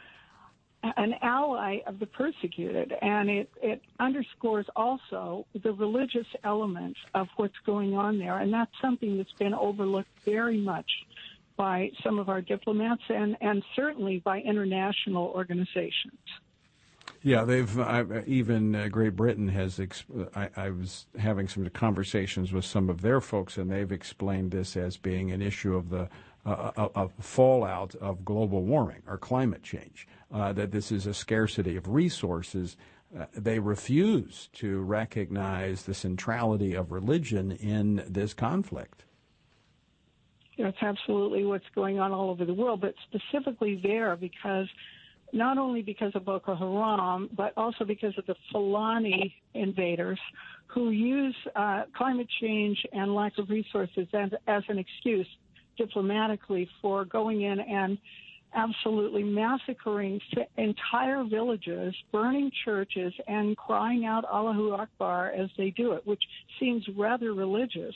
[0.96, 7.58] an ally of the persecuted, and it, it underscores also the religious element of what's
[7.64, 10.90] going on there, and that's something that's been overlooked very much
[11.56, 16.18] by some of our diplomats and, and certainly by international organizations.
[17.22, 17.78] Yeah, they've
[18.26, 19.78] even uh, Great Britain has.
[19.78, 24.50] Exp- I, I, was having some conversations with some of their folks, and they've explained
[24.50, 26.10] this as being an issue of the
[26.46, 31.76] uh, of fallout of global warming or climate change uh, that this is a scarcity
[31.76, 32.76] of resources.
[33.18, 39.04] Uh, they refuse to recognize the centrality of religion in this conflict.
[40.58, 44.68] That's absolutely what's going on all over the world, but specifically there because
[45.32, 50.20] not only because of Boko Haram, but also because of the Fulani invaders
[50.68, 55.26] who use uh, climate change and lack of resources as, as an excuse
[55.76, 57.98] diplomatically for going in and
[58.54, 60.20] absolutely massacring
[60.56, 66.22] entire villages, burning churches, and crying out Allahu Akbar as they do it, which
[66.60, 67.94] seems rather religious.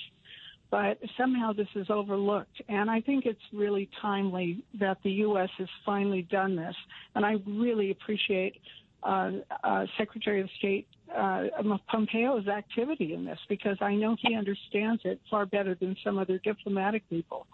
[0.71, 2.61] But somehow this is overlooked.
[2.69, 5.49] And I think it's really timely that the U.S.
[5.57, 6.75] has finally done this.
[7.15, 8.61] And I really appreciate
[9.03, 9.31] uh,
[9.65, 10.87] uh, Secretary of State
[11.17, 11.45] uh,
[11.89, 16.39] Pompeo's activity in this because I know he understands it far better than some other
[16.39, 17.47] diplomatic people.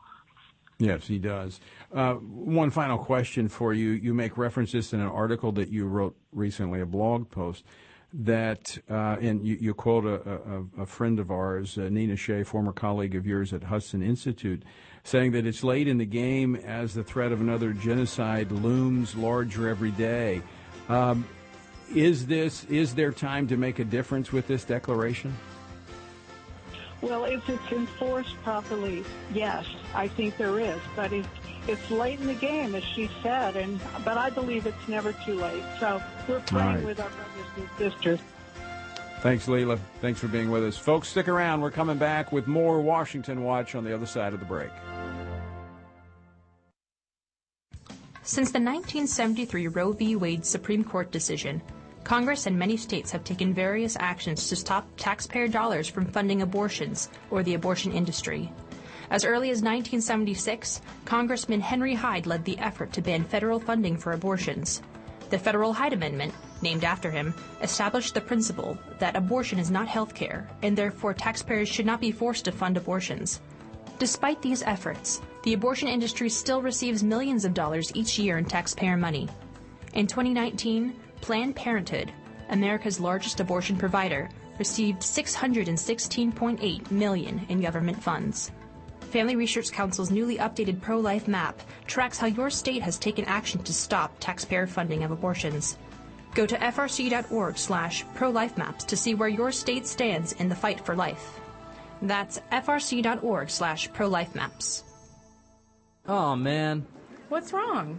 [0.79, 1.61] Yes, he does.
[1.93, 3.91] Uh, one final question for you.
[3.91, 7.65] You make references in an article that you wrote recently, a blog post,
[8.13, 12.45] that, uh, and you, you quote a, a, a, friend of ours, uh, Nina Shea,
[12.45, 14.63] former colleague of yours at Hudson Institute,
[15.03, 19.69] saying that it's late in the game as the threat of another genocide looms larger
[19.69, 20.43] every day.
[20.89, 21.27] Um,
[21.95, 25.35] is this is there time to make a difference with this declaration?
[27.05, 30.81] Well, if it's enforced properly, yes, I think there is.
[30.97, 31.27] But it,
[31.69, 35.35] it's late in the game, as she said, and but I believe it's never too
[35.35, 35.63] late.
[35.79, 36.85] So we're praying right.
[36.85, 38.21] with our brothers and sisters.
[39.21, 39.79] Thanks, Lela.
[40.01, 40.79] Thanks for being with us.
[40.79, 41.61] Folks, stick around.
[41.61, 44.71] We're coming back with more Washington Watch on the other side of the break.
[48.23, 50.17] Since the 1973 Roe v.
[50.17, 51.61] Wade Supreme Court decision,
[52.05, 57.09] Congress and many states have taken various actions to stop taxpayer dollars from funding abortions
[57.31, 58.53] or the abortion industry.
[59.11, 64.13] As early as 1976, Congressman Henry Hyde led the effort to ban federal funding for
[64.13, 64.83] abortions.
[65.31, 70.15] The Federal Hyde Amendment, named after him, established the principle that abortion is not health
[70.15, 73.41] care, and therefore taxpayers should not be forced to fund abortions.
[73.99, 78.97] Despite these efforts, the abortion industry still receives millions of dollars each year in taxpayer
[78.97, 79.29] money.
[79.95, 82.13] In 2019, Planned Parenthood,
[82.51, 88.53] America's largest abortion provider, received 616.8 million in government funds.
[89.11, 93.73] Family Research Council's newly updated pro-life map tracks how your state has taken action to
[93.73, 95.79] stop taxpayer funding of abortions.
[96.35, 100.95] Go to frc.org slash pro-life-maps to see where your state stands in the fight for
[100.95, 101.41] life.
[102.03, 104.85] That's frc.org slash pro-life-maps.
[106.07, 106.87] Oh, man.
[107.31, 107.99] What's wrong?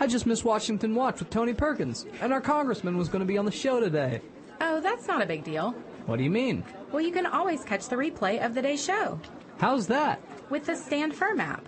[0.00, 3.38] I just missed Washington Watch with Tony Perkins, and our congressman was going to be
[3.38, 4.20] on the show today.
[4.60, 5.72] Oh, that's not a big deal.
[6.06, 6.64] What do you mean?
[6.90, 9.20] Well, you can always catch the replay of the day's show.
[9.58, 10.20] How's that?
[10.50, 11.64] With the Stand Firm app.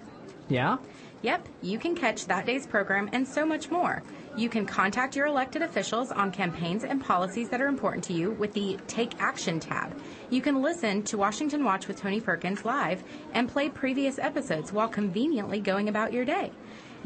[0.49, 0.79] Yeah?
[1.23, 4.03] Yep, you can catch that day's program and so much more.
[4.37, 8.33] You can contact your elected officials on campaigns and policies that are important to you
[8.33, 9.99] with the Take Action tab.
[10.31, 14.89] You can listen to Washington Watch with Tony Perkins live and play previous episodes while
[14.89, 16.53] conveniently going about your day.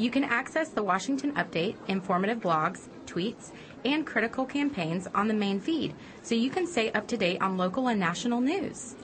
[0.01, 3.51] You can access the Washington Update, informative blogs, tweets,
[3.85, 7.59] and critical campaigns on the main feed, so you can stay up to date on
[7.59, 8.95] local and national news.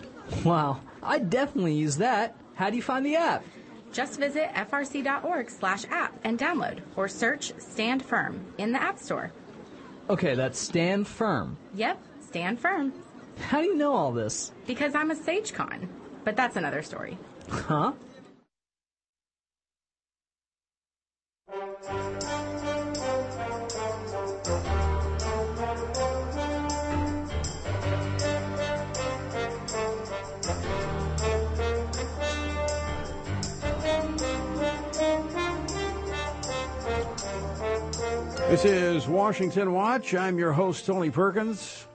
[0.43, 2.35] Wow, I definitely use that.
[2.55, 3.45] How do you find the app?
[3.93, 9.33] Just visit frc.org slash app and download, or search Stand Firm in the App Store.
[10.09, 11.59] Okay, that's Stand Firm.
[11.75, 12.95] Yep, Stand Firm.
[13.39, 14.51] How do you know all this?
[14.67, 15.89] Because I'm a SageCon.
[16.25, 17.19] But that's another story.
[17.51, 17.93] Huh?
[38.49, 40.15] This is Washington Watch.
[40.15, 41.87] I'm your host, Tony Perkins.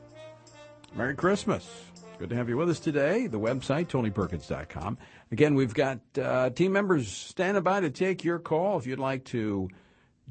[0.95, 1.90] Merry Christmas.
[2.21, 3.25] Good to have you with us today.
[3.25, 4.99] The website, tonyperkins.com.
[5.31, 9.25] Again, we've got uh, team members standing by to take your call if you'd like
[9.25, 9.69] to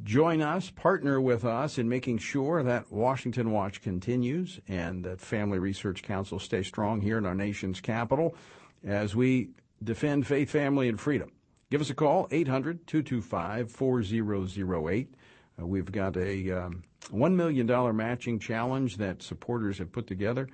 [0.05, 5.59] join us, partner with us in making sure that Washington Watch continues and that Family
[5.59, 8.37] Research Council stays strong here in our nation's capital
[8.85, 9.51] as we
[9.83, 11.33] defend faith, family, and freedom.
[11.73, 15.15] Give us a call, 800 225 4008.
[15.61, 20.49] Uh, we've got a um, $1 million matching challenge that supporters have put together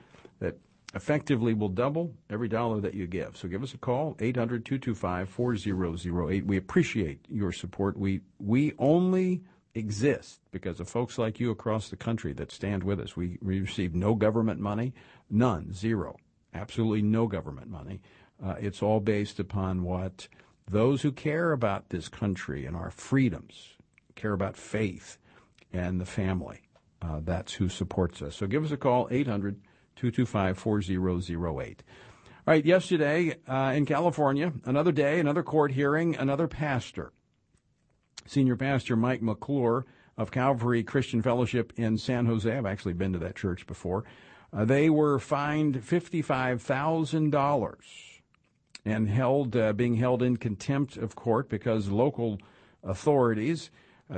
[0.94, 3.36] effectively will double every dollar that you give.
[3.36, 6.46] So give us a call, 800 225 4008.
[6.46, 7.96] We appreciate your support.
[7.98, 9.42] We, we only
[9.74, 13.16] exist because of folks like you across the country that stand with us.
[13.16, 14.94] We, we receive no government money,
[15.28, 16.16] none, zero,
[16.54, 18.00] absolutely no government money.
[18.42, 20.28] Uh, it's all based upon what
[20.68, 23.76] those who care about this country and our freedoms
[24.14, 25.18] care about faith
[25.72, 26.62] and the family.
[27.02, 28.34] Uh, that's who supports us.
[28.34, 29.60] So give us a call, 800
[29.96, 31.82] 225 4008.
[32.46, 37.12] All right, yesterday uh, in California, another day, another court hearing, another pastor.
[38.26, 39.84] Senior Pastor Mike McClure
[40.16, 42.50] of Calvary Christian Fellowship in San Jose.
[42.50, 44.04] I've actually been to that church before.
[44.52, 47.76] Uh, they were fined $55,000
[48.84, 52.38] and held, uh, being held in contempt of court because local
[52.84, 53.70] authorities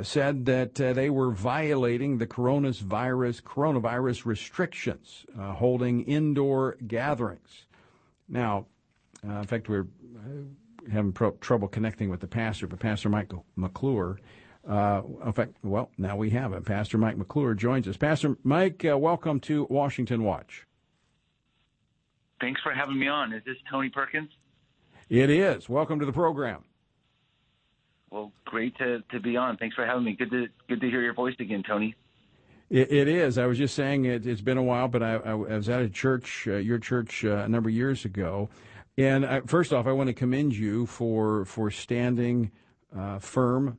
[0.02, 7.64] said that uh, they were violating the coronavirus coronavirus restrictions, uh, holding indoor gatherings.
[8.28, 8.66] Now,
[9.26, 13.44] uh, in fact, we're uh, having pro- trouble connecting with the pastor, but Pastor Michael
[13.56, 14.20] McClure.
[14.68, 16.62] Uh, in fact, well, now we have him.
[16.62, 17.96] Pastor Mike McClure joins us.
[17.96, 20.66] Pastor Mike, welcome to Washington Watch.
[22.40, 23.32] Thanks for having me on.
[23.32, 24.30] Is this Tony Perkins?
[25.08, 25.68] It is.
[25.70, 26.64] Welcome to the program.
[28.10, 29.56] Well, great to, to be on.
[29.56, 30.14] Thanks for having me.
[30.14, 31.94] Good to good to hear your voice again, Tony.
[32.70, 33.38] it, it is.
[33.38, 35.88] I was just saying it, has been a while, but I, I, was at a
[35.88, 38.48] church, uh, your church, uh, a number of years ago.
[38.96, 42.50] And I, first off, I want to commend you for for standing
[42.96, 43.78] uh, firm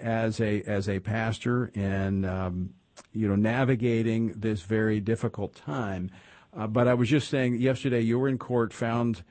[0.00, 2.70] as a as a pastor and um,
[3.12, 6.10] you know navigating this very difficult time.
[6.56, 9.22] Uh, but I was just saying yesterday you were in court, found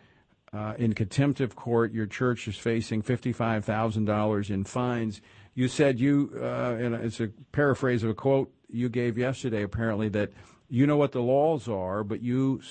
[0.53, 1.91] uh, in contempt of court.
[1.91, 5.21] Your church is facing fifty-five thousand dollars in fines.
[5.53, 10.09] You said you, uh, and it's a paraphrase of a quote you gave yesterday, apparently
[10.09, 10.31] that
[10.69, 12.61] You know what the laws are, but you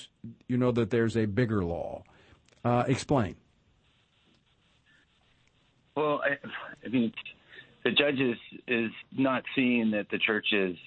[0.47, 2.03] you know that there's a bigger law.
[2.63, 3.35] Uh, explain.
[5.95, 6.37] Well, I,
[6.85, 7.11] I mean,
[7.83, 8.37] the judge is
[8.67, 10.77] is not seeing that the church is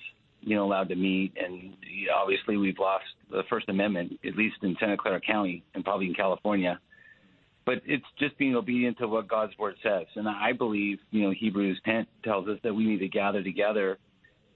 [0.40, 1.74] you know allowed to meet, and
[2.14, 6.14] obviously we've lost the First Amendment, at least in Santa Clara County and probably in
[6.14, 6.78] California.
[7.66, 11.32] But it's just being obedient to what God's word says, and I believe you know
[11.38, 13.98] Hebrews 10 tells us that we need to gather together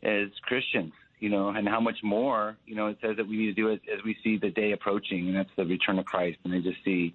[0.02, 3.46] as Christians, you know, and how much more, you know, it says that we need
[3.46, 6.38] to do it as we see the day approaching, and that's the return of Christ.
[6.44, 7.14] And I just see,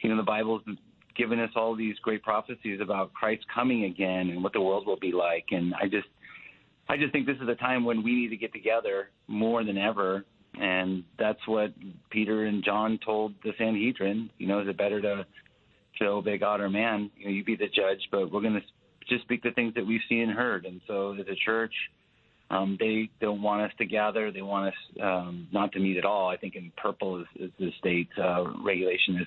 [0.00, 0.62] you know, the Bible's
[1.16, 4.98] given us all these great prophecies about Christ coming again and what the world will
[4.98, 6.08] be like, and I just
[6.88, 9.78] I just think this is a time when we need to get together more than
[9.78, 10.24] ever.
[10.60, 11.72] And that's what
[12.10, 14.30] Peter and John told the Sanhedrin.
[14.38, 15.26] You know, is it better to,
[16.00, 17.10] to obey God or man?
[17.16, 18.62] You know, you be the judge, but we're going to
[19.08, 20.66] just speak the things that we've seen and heard.
[20.66, 21.72] And so, as a church,
[22.50, 24.30] um, they don't want us to gather.
[24.30, 26.28] They want us um, not to meet at all.
[26.28, 29.26] I think in purple is, is the state uh, regulation is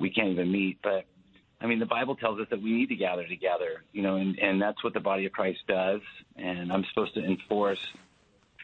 [0.00, 0.78] we can't even meet.
[0.82, 1.04] But
[1.60, 4.38] I mean, the Bible tells us that we need to gather together, you know, and,
[4.38, 6.00] and that's what the body of Christ does.
[6.36, 7.80] And I'm supposed to enforce,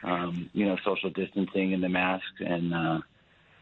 [0.04, 2.24] um, you know, social distancing and the mask.
[2.40, 3.00] And uh,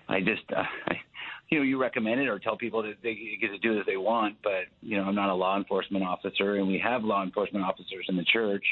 [0.08, 1.00] I just, uh, I,
[1.48, 3.96] you know, you recommend it or tell people that they get to do as they
[3.96, 4.36] want.
[4.42, 8.06] But you know, I'm not a law enforcement officer, and we have law enforcement officers
[8.08, 8.64] in the church,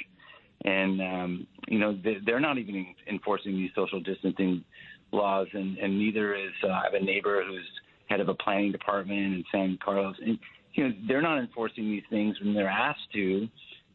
[0.64, 4.64] and um, you know, they're not even enforcing these social distancing
[5.12, 7.68] laws, and, and neither is uh, I have a neighbor who's
[8.11, 10.16] head of a planning department in San Carlos.
[10.20, 10.38] And,
[10.74, 13.48] you know, they're not enforcing these things when they're asked to,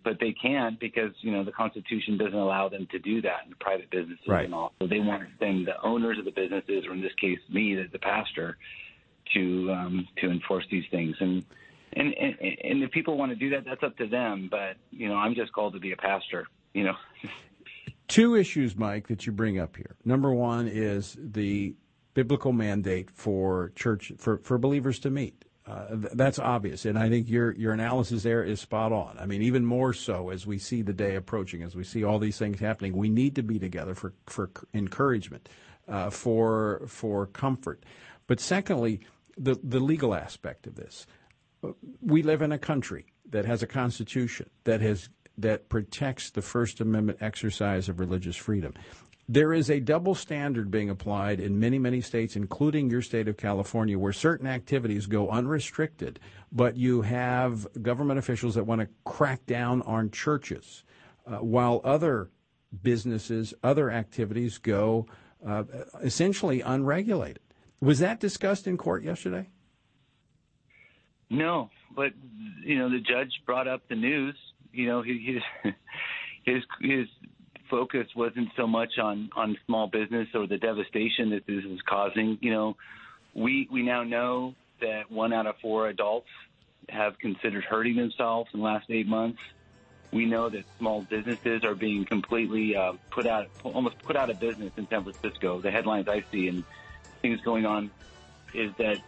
[0.05, 3.55] but they can't because, you know, the Constitution doesn't allow them to do that in
[3.59, 4.45] private businesses right.
[4.45, 4.71] and all.
[4.79, 7.89] So they want them, the owners of the businesses, or in this case, me, the,
[7.91, 8.57] the pastor,
[9.33, 11.15] to um, to enforce these things.
[11.19, 11.43] And,
[11.93, 14.47] and and and if people want to do that, that's up to them.
[14.49, 16.47] But you know, I'm just called to be a pastor.
[16.73, 16.95] You know.
[18.07, 19.95] Two issues, Mike, that you bring up here.
[20.05, 21.73] Number one is the
[22.13, 25.44] biblical mandate for church for, for believers to meet.
[25.67, 29.17] Uh, th- that's obvious, and I think your your analysis there is spot on.
[29.19, 32.19] I mean, even more so as we see the day approaching, as we see all
[32.19, 35.49] these things happening, we need to be together for for encouragement,
[35.87, 37.83] uh, for for comfort.
[38.27, 38.99] But secondly,
[39.37, 41.07] the the legal aspect of this.
[41.99, 46.79] We live in a country that has a constitution that has that protects the First
[46.79, 48.73] Amendment exercise of religious freedom.
[49.27, 53.37] There is a double standard being applied in many, many states, including your state of
[53.37, 56.19] California, where certain activities go unrestricted,
[56.51, 60.83] but you have government officials that want to crack down on churches,
[61.25, 62.29] uh, while other
[62.83, 65.07] businesses, other activities go
[65.45, 65.63] uh,
[66.03, 67.39] essentially unregulated.
[67.81, 69.49] Was that discussed in court yesterday?
[71.29, 72.13] No, but
[72.63, 74.35] you know the judge brought up the news.
[74.71, 75.41] You know his
[76.45, 77.07] his his
[77.69, 82.37] focus wasn't so much on on small business or the devastation that this is causing.
[82.41, 82.77] You know,
[83.33, 86.29] we we now know that one out of four adults
[86.89, 89.39] have considered hurting themselves in the last eight months.
[90.11, 94.39] We know that small businesses are being completely uh, put out, almost put out of
[94.39, 95.59] business in San Francisco.
[95.59, 96.63] The headlines I see and
[97.21, 97.91] things going on
[98.53, 98.99] is that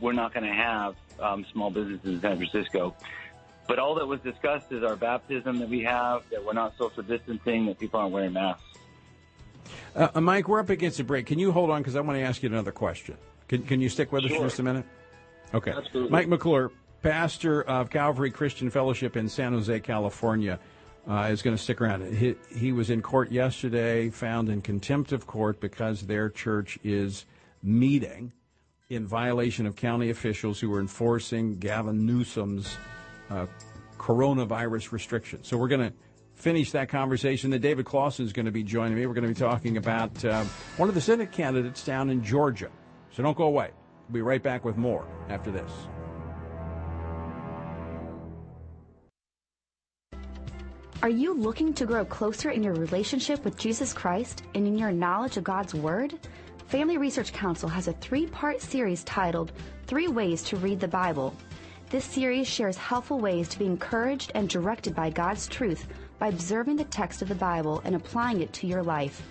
[0.00, 2.94] we're not going to have um, small businesses in San Francisco.
[3.68, 7.02] But all that was discussed is our baptism that we have, that we're not social
[7.02, 8.64] distancing, that people aren't wearing masks.
[9.94, 11.26] Uh, uh Mike, we're up against a break.
[11.26, 11.82] Can you hold on?
[11.82, 13.16] Because I want to ask you another question.
[13.46, 14.86] Can, can you stick with us for just a minute?
[15.52, 15.70] Okay.
[15.70, 16.10] Absolutely.
[16.10, 20.58] Mike McClure, pastor of Calvary Christian Fellowship in San Jose, California,
[21.06, 22.14] uh, is going to stick around.
[22.14, 27.26] He, he was in court yesterday, found in contempt of court because their church is
[27.62, 28.32] meeting
[28.88, 32.76] in violation of county officials who are enforcing Gavin Newsom's
[33.30, 33.46] uh,
[33.98, 35.46] coronavirus restrictions.
[35.46, 35.92] So we're going to
[36.34, 37.50] finish that conversation.
[37.50, 39.06] Then David Closson is going to be joining me.
[39.06, 40.44] We're going to be talking about uh,
[40.76, 42.70] one of the Senate candidates down in Georgia.
[43.12, 43.70] So don't go away.
[44.08, 45.70] We'll be right back with more after this.
[51.00, 54.90] Are you looking to grow closer in your relationship with Jesus Christ and in your
[54.90, 56.18] knowledge of God's Word?
[56.66, 59.52] Family Research Council has a three part series titled
[59.86, 61.34] Three Ways to Read the Bible
[61.90, 65.86] this series shares helpful ways to be encouraged and directed by God's truth
[66.18, 69.22] by observing the text of the Bible and applying it to your life.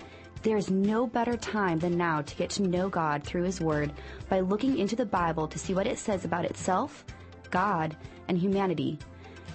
[0.41, 3.93] There is no better time than now to get to know God through His Word
[4.27, 7.05] by looking into the Bible to see what it says about itself,
[7.51, 7.95] God,
[8.27, 8.97] and humanity.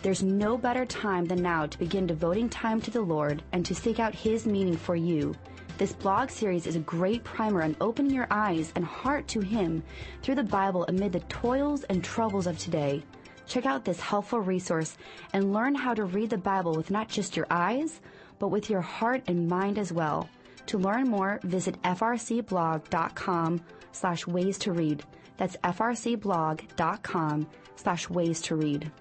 [0.03, 3.75] There's no better time than now to begin devoting time to the Lord and to
[3.75, 5.35] seek out His meaning for you.
[5.79, 9.83] This blog series is a great primer on opening your eyes and heart to Him
[10.23, 13.03] through the Bible amid the toils and troubles of today.
[13.47, 14.97] Check out this helpful resource
[15.33, 18.01] and learn how to read the Bible with not just your eyes,
[18.39, 20.29] but with your heart and mind as well.
[20.67, 23.61] To learn more, visit frcblog.com
[23.93, 25.03] slash ways to read.
[25.39, 28.93] That's frcblog.com slash ways to read.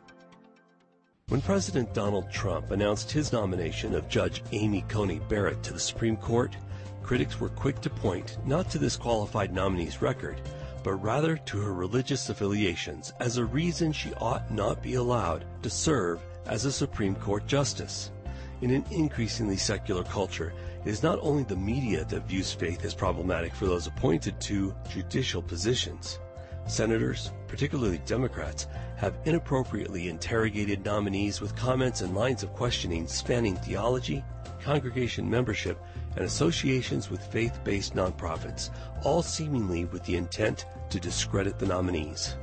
[1.32, 6.18] When President Donald Trump announced his nomination of Judge Amy Coney Barrett to the Supreme
[6.18, 6.58] Court,
[7.04, 10.42] critics were quick to point not to this qualified nominee's record,
[10.84, 15.70] but rather to her religious affiliations as a reason she ought not be allowed to
[15.70, 18.12] serve as a Supreme Court justice.
[18.60, 20.52] In an increasingly secular culture,
[20.84, 24.76] it is not only the media that views faith as problematic for those appointed to
[24.90, 26.20] judicial positions.
[26.68, 34.24] Senators, particularly Democrats, have inappropriately interrogated nominees with comments and lines of questioning spanning theology,
[34.62, 35.78] congregation membership,
[36.16, 38.70] and associations with faith-based nonprofits,
[39.04, 42.38] all seemingly with the intent to discredit the nominees.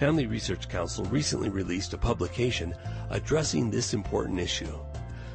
[0.00, 2.74] Family Research Council recently released a publication
[3.10, 4.76] addressing this important issue.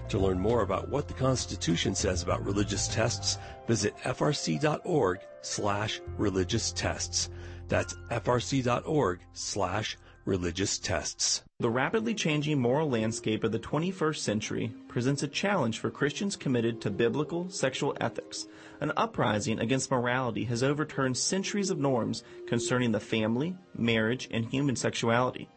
[0.09, 6.73] To learn more about what the Constitution says about religious tests, visit frc.org slash religious
[6.73, 7.29] tests.
[7.67, 11.43] That's frc.org slash religious tests.
[11.59, 16.81] The rapidly changing moral landscape of the 21st century presents a challenge for Christians committed
[16.81, 18.47] to biblical sexual ethics.
[18.81, 24.75] An uprising against morality has overturned centuries of norms concerning the family, marriage, and human
[24.75, 25.47] sexuality.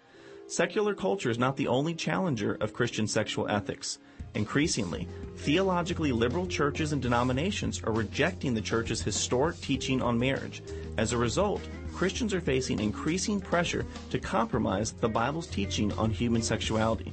[0.46, 3.98] Secular culture is not the only challenger of Christian sexual ethics.
[4.34, 10.62] Increasingly, theologically liberal churches and denominations are rejecting the church's historic teaching on marriage.
[10.96, 11.60] As a result,
[11.98, 17.12] Christians are facing increasing pressure to compromise the Bible's teaching on human sexuality.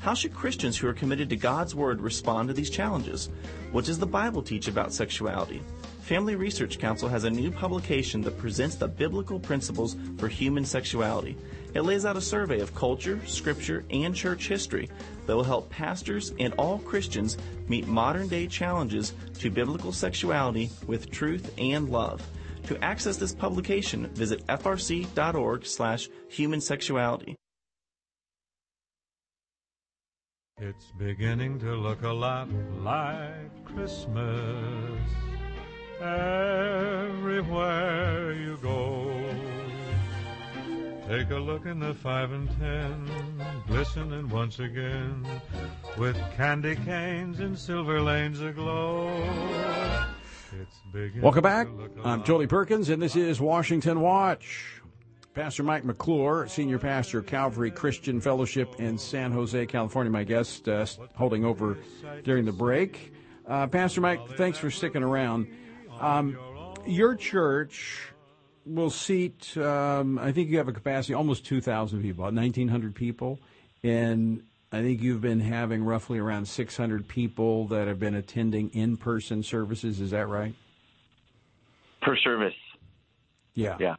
[0.00, 3.30] How should Christians who are committed to God's Word respond to these challenges?
[3.70, 5.62] What does the Bible teach about sexuality?
[6.00, 11.36] Family Research Council has a new publication that presents the biblical principles for human sexuality.
[11.74, 14.90] It lays out a survey of culture, scripture, and church history
[15.26, 17.36] that will help pastors and all Christians
[17.68, 22.28] meet modern day challenges to biblical sexuality with truth and love.
[22.66, 27.36] To access this publication, visit frc.org slash human sexuality.
[30.58, 32.48] It's beginning to look a lot
[32.82, 35.00] like Christmas
[36.00, 37.52] everywhere
[38.32, 39.12] you go.
[41.08, 43.08] Take a look in the five and ten,
[43.68, 45.24] glistening once again,
[45.98, 49.06] with candy canes and silver lanes aglow.
[51.20, 51.68] Welcome back.
[52.04, 54.80] I'm Tony Perkins, and this is Washington Watch.
[55.34, 60.86] Pastor Mike McClure, Senior Pastor, Calvary Christian Fellowship in San Jose, California, my guest, uh,
[61.14, 61.76] holding over
[62.24, 63.12] during the break.
[63.46, 65.46] Uh, Pastor Mike, thanks for sticking around.
[66.00, 66.38] Um,
[66.86, 68.12] your church
[68.64, 73.38] will seat, um, I think you have a capacity almost 2,000 people, about 1,900 people,
[73.82, 74.42] and
[74.72, 79.42] I think you've been having roughly around 600 people that have been attending in person
[79.42, 80.00] services.
[80.00, 80.54] Is that right?
[82.02, 82.54] Per service.
[83.54, 83.76] Yeah.
[83.78, 83.96] Yeah.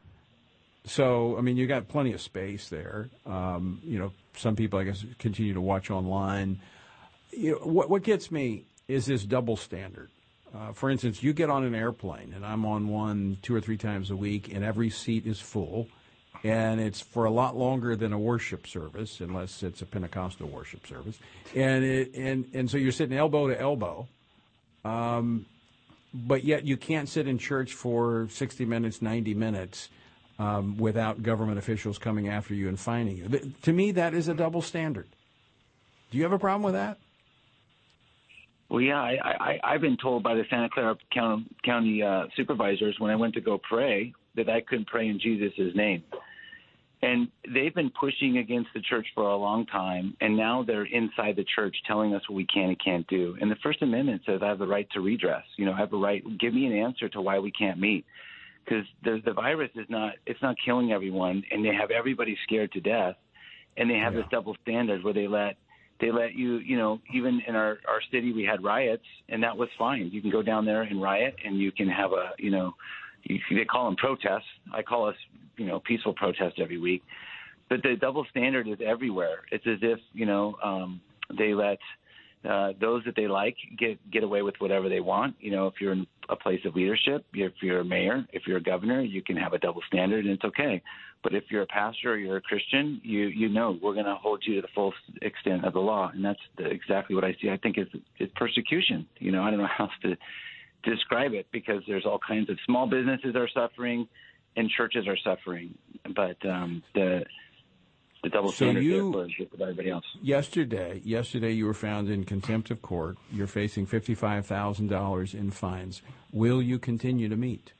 [0.84, 3.08] So, I mean, you got plenty of space there.
[3.26, 6.60] Um, you know, some people, I guess, continue to watch online.
[7.30, 10.10] You know, what, what gets me is this double standard.
[10.54, 13.76] Uh, for instance, you get on an airplane, and I'm on one two or three
[13.76, 15.88] times a week, and every seat is full
[16.44, 20.86] and it's for a lot longer than a worship service, unless it's a Pentecostal worship
[20.86, 21.18] service.
[21.54, 24.06] And it, and and so you're sitting elbow to elbow,
[24.84, 25.46] um,
[26.14, 29.88] but yet you can't sit in church for 60 minutes, 90 minutes.
[30.40, 33.52] Um, without government officials coming after you and fining you.
[33.62, 35.08] To me, that is a double standard.
[36.12, 36.98] Do you have a problem with that?
[38.68, 42.96] Well, yeah, I, I, I've been told by the Santa Clara County, County uh, supervisors
[42.98, 46.04] when I went to go pray that I couldn't pray in Jesus' name.
[47.00, 51.36] And they've been pushing against the church for a long time, and now they're inside
[51.36, 53.36] the church telling us what we can and can't do.
[53.40, 55.44] And the First Amendment says I have the right to redress.
[55.56, 56.24] You know, I have a right.
[56.38, 58.04] Give me an answer to why we can't meet,
[58.64, 62.72] because the, the virus is not it's not killing everyone, and they have everybody scared
[62.72, 63.14] to death,
[63.76, 64.20] and they have yeah.
[64.20, 65.56] this double standard where they let
[66.00, 69.56] they let you you know even in our our city we had riots, and that
[69.56, 70.10] was fine.
[70.12, 72.74] You can go down there and riot, and you can have a you know
[73.26, 74.44] they call them protests.
[74.72, 75.16] I call us
[75.56, 77.02] you know peaceful protest every week.
[77.68, 79.42] But the double standard is everywhere.
[79.52, 81.00] It's as if you know um,
[81.36, 81.78] they let
[82.48, 85.34] uh, those that they like get get away with whatever they want.
[85.40, 88.58] You know, if you're in a place of leadership, if you're a mayor, if you're
[88.58, 90.80] a governor, you can have a double standard and it's okay.
[91.22, 94.14] But if you're a pastor or you're a Christian, you you know we're going to
[94.14, 94.92] hold you to the full
[95.22, 97.50] extent of the law, and that's the, exactly what I see.
[97.50, 97.88] I think is
[98.20, 99.06] is persecution.
[99.18, 100.16] You know, I don't know how else to
[100.84, 104.08] describe it because there's all kinds of small businesses are suffering
[104.56, 105.76] and churches are suffering.
[106.14, 107.24] But um, the
[108.24, 110.04] the double So standard you- there for, for everybody else.
[110.20, 113.16] Yesterday, yesterday you were found in contempt of court.
[113.32, 116.02] You're facing fifty-five thousand dollars in fines.
[116.32, 117.72] Will you continue to meet?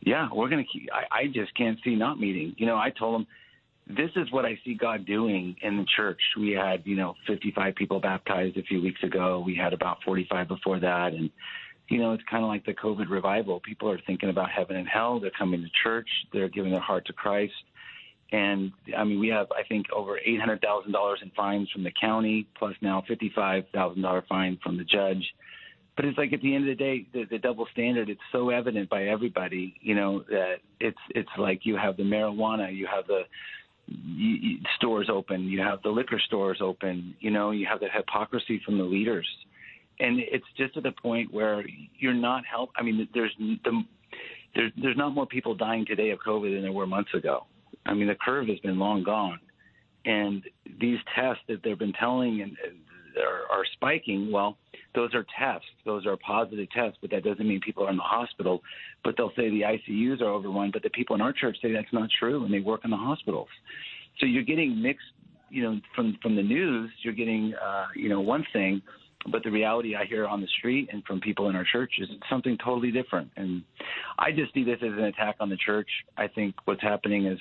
[0.00, 0.88] Yeah, we're gonna keep.
[0.92, 2.54] I, I just can't see not meeting.
[2.56, 3.26] You know, I told them
[3.88, 6.20] this is what I see God doing in the church.
[6.38, 9.42] We had you know 55 people baptized a few weeks ago.
[9.44, 11.30] We had about 45 before that, and
[11.88, 13.60] you know it's kind of like the COVID revival.
[13.60, 15.20] People are thinking about heaven and hell.
[15.20, 16.08] They're coming to church.
[16.32, 17.54] They're giving their heart to Christ.
[18.30, 21.82] And I mean, we have, I think, over eight hundred thousand dollars in fines from
[21.82, 25.24] the county, plus now fifty-five thousand dollar fine from the judge.
[25.96, 28.08] But it's like at the end of the day, the, the double standard.
[28.10, 32.72] It's so evident by everybody, you know, that it's it's like you have the marijuana,
[32.72, 33.22] you have the
[33.88, 37.88] you, you, stores open, you have the liquor stores open, you know, you have the
[37.92, 39.26] hypocrisy from the leaders,
[40.00, 41.64] and it's just to the point where
[41.98, 42.70] you're not help.
[42.76, 43.82] I mean, there's the
[44.54, 47.46] there's there's not more people dying today of COVID than there were months ago.
[47.86, 49.40] I mean, the curve has been long gone,
[50.04, 50.42] and
[50.80, 52.56] these tests that they've been telling and
[53.20, 54.30] are, are spiking.
[54.30, 54.56] Well,
[54.94, 58.02] those are tests; those are positive tests, but that doesn't mean people are in the
[58.02, 58.62] hospital.
[59.04, 61.92] But they'll say the ICUs are overrun, but the people in our church say that's
[61.92, 63.48] not true, and they work in the hospitals.
[64.20, 65.06] So you're getting mixed,
[65.50, 66.90] you know, from from the news.
[67.02, 68.82] You're getting, uh, you know, one thing,
[69.30, 72.08] but the reality I hear on the street and from people in our church is
[72.30, 73.30] something totally different.
[73.36, 73.62] And
[74.18, 75.88] I just see this as an attack on the church.
[76.16, 77.38] I think what's happening is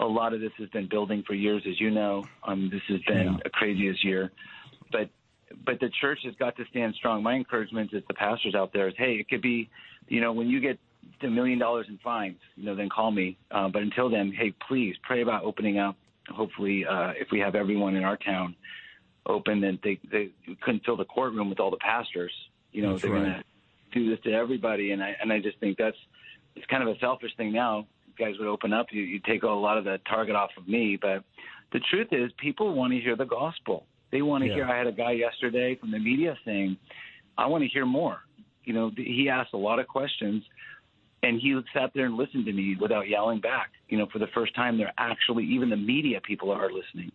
[0.00, 2.24] a lot of this has been building for years, as you know.
[2.46, 4.32] Um, this has been a craziest year,
[4.94, 5.10] but
[5.66, 7.22] but the church has got to stand strong.
[7.22, 9.68] My encouragement to the pastors out there is, hey, it could be,
[10.08, 10.78] you know, when you get
[11.22, 13.36] a million dollars in fines, you know, then call me.
[13.50, 15.96] Uh, but until then, hey, please pray about opening up.
[16.30, 18.54] Hopefully, uh, if we have everyone in our town
[19.26, 20.30] open, then they they
[20.62, 22.32] couldn't fill the courtroom with all the pastors.
[22.72, 23.24] You know, That's they're right.
[23.24, 23.42] going
[23.92, 25.96] to do this to everybody, and I and I just think that's
[26.56, 27.86] it's kind of a selfish thing now.
[28.06, 30.66] You guys would open up, you you take a lot of the target off of
[30.66, 30.98] me.
[31.00, 31.22] But
[31.72, 33.86] the truth is, people want to hear the gospel.
[34.14, 34.54] They want to Yeah.
[34.54, 34.64] hear.
[34.66, 36.76] I had a guy yesterday from the media saying,
[37.36, 38.20] "I want to hear more."
[38.62, 40.44] You know, he asked a lot of questions,
[41.24, 43.72] and he sat there and listened to me without yelling back.
[43.88, 47.10] You know, for the first time, they're actually even the media people are listening.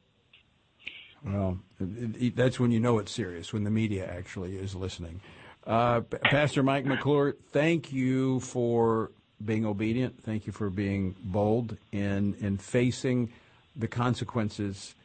[1.23, 5.21] Well, it- it- that's when you know it's serious, when the media actually is listening.
[5.65, 9.11] Uh, Pastor Mike McClure, thank you for
[9.45, 10.21] being obedient.
[10.21, 13.29] Thank you for being bold in, in facing
[13.73, 14.95] the consequences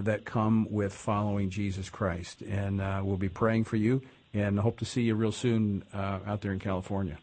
[0.00, 2.42] that come with following Jesus Christ.
[2.42, 4.02] And uh, we'll be praying for you
[4.34, 7.18] and hope to see you real soon uh, out there in California.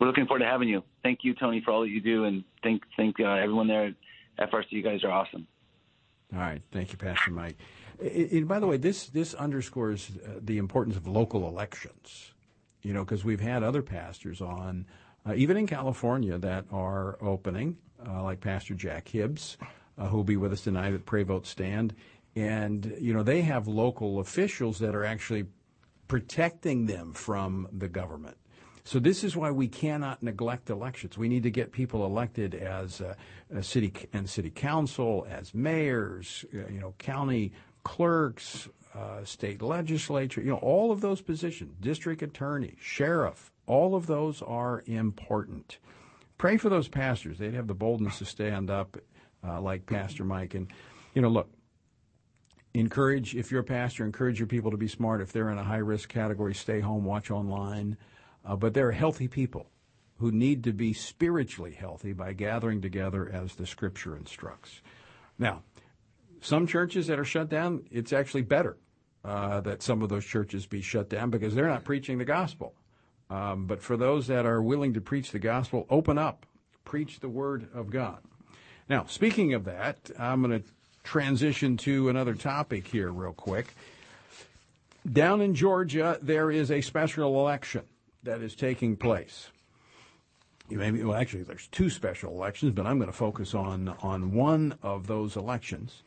[0.00, 0.82] We're looking forward to having you.
[1.02, 3.94] Thank you, Tony, for all that you do, and thank thank uh, everyone there
[4.38, 4.66] at FRC.
[4.70, 5.46] You guys are awesome.
[6.32, 7.56] All right, thank you, Pastor Mike.
[8.00, 12.32] And by the way, this this underscores uh, the importance of local elections.
[12.82, 14.86] You know, because we've had other pastors on,
[15.28, 17.76] uh, even in California, that are opening,
[18.08, 19.58] uh, like Pastor Jack Hibbs,
[20.00, 21.94] uh, who will be with us tonight at Pray Vote Stand,
[22.34, 25.44] and you know they have local officials that are actually
[26.08, 28.36] protecting them from the government.
[28.82, 31.18] So this is why we cannot neglect elections.
[31.18, 33.14] We need to get people elected as uh,
[33.54, 37.52] a city and city council, as mayors, uh, you know, county
[37.84, 44.06] clerks, uh, state legislature, you know, all of those positions, district attorney, sheriff, all of
[44.06, 45.78] those are important.
[46.38, 47.38] Pray for those pastors.
[47.38, 48.96] They'd have the boldness to stand up
[49.46, 50.54] uh, like Pastor Mike.
[50.54, 50.68] And,
[51.14, 51.48] you know, look,
[52.74, 55.20] encourage, if you're a pastor, encourage your people to be smart.
[55.20, 57.96] If they're in a high risk category, stay home, watch online.
[58.44, 59.66] Uh, but there are healthy people
[60.18, 64.82] who need to be spiritually healthy by gathering together as the scripture instructs.
[65.38, 65.62] Now,
[66.40, 68.76] some churches that are shut down, it's actually better
[69.24, 72.74] uh, that some of those churches be shut down because they're not preaching the gospel.
[73.30, 76.46] Um, but for those that are willing to preach the gospel, open up,
[76.84, 78.20] preach the word of God.
[78.90, 80.68] Now, speaking of that, I'm going to
[81.04, 83.76] transition to another topic here, real quick.
[85.10, 87.84] Down in Georgia, there is a special election
[88.24, 89.46] that is taking place.
[90.68, 94.34] You may, well, actually, there's two special elections, but I'm going to focus on on
[94.34, 96.02] one of those elections,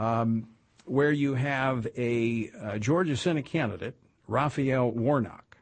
[0.00, 0.48] um,
[0.86, 3.94] where you have a uh, Georgia Senate candidate,
[4.26, 5.56] Raphael Warnock,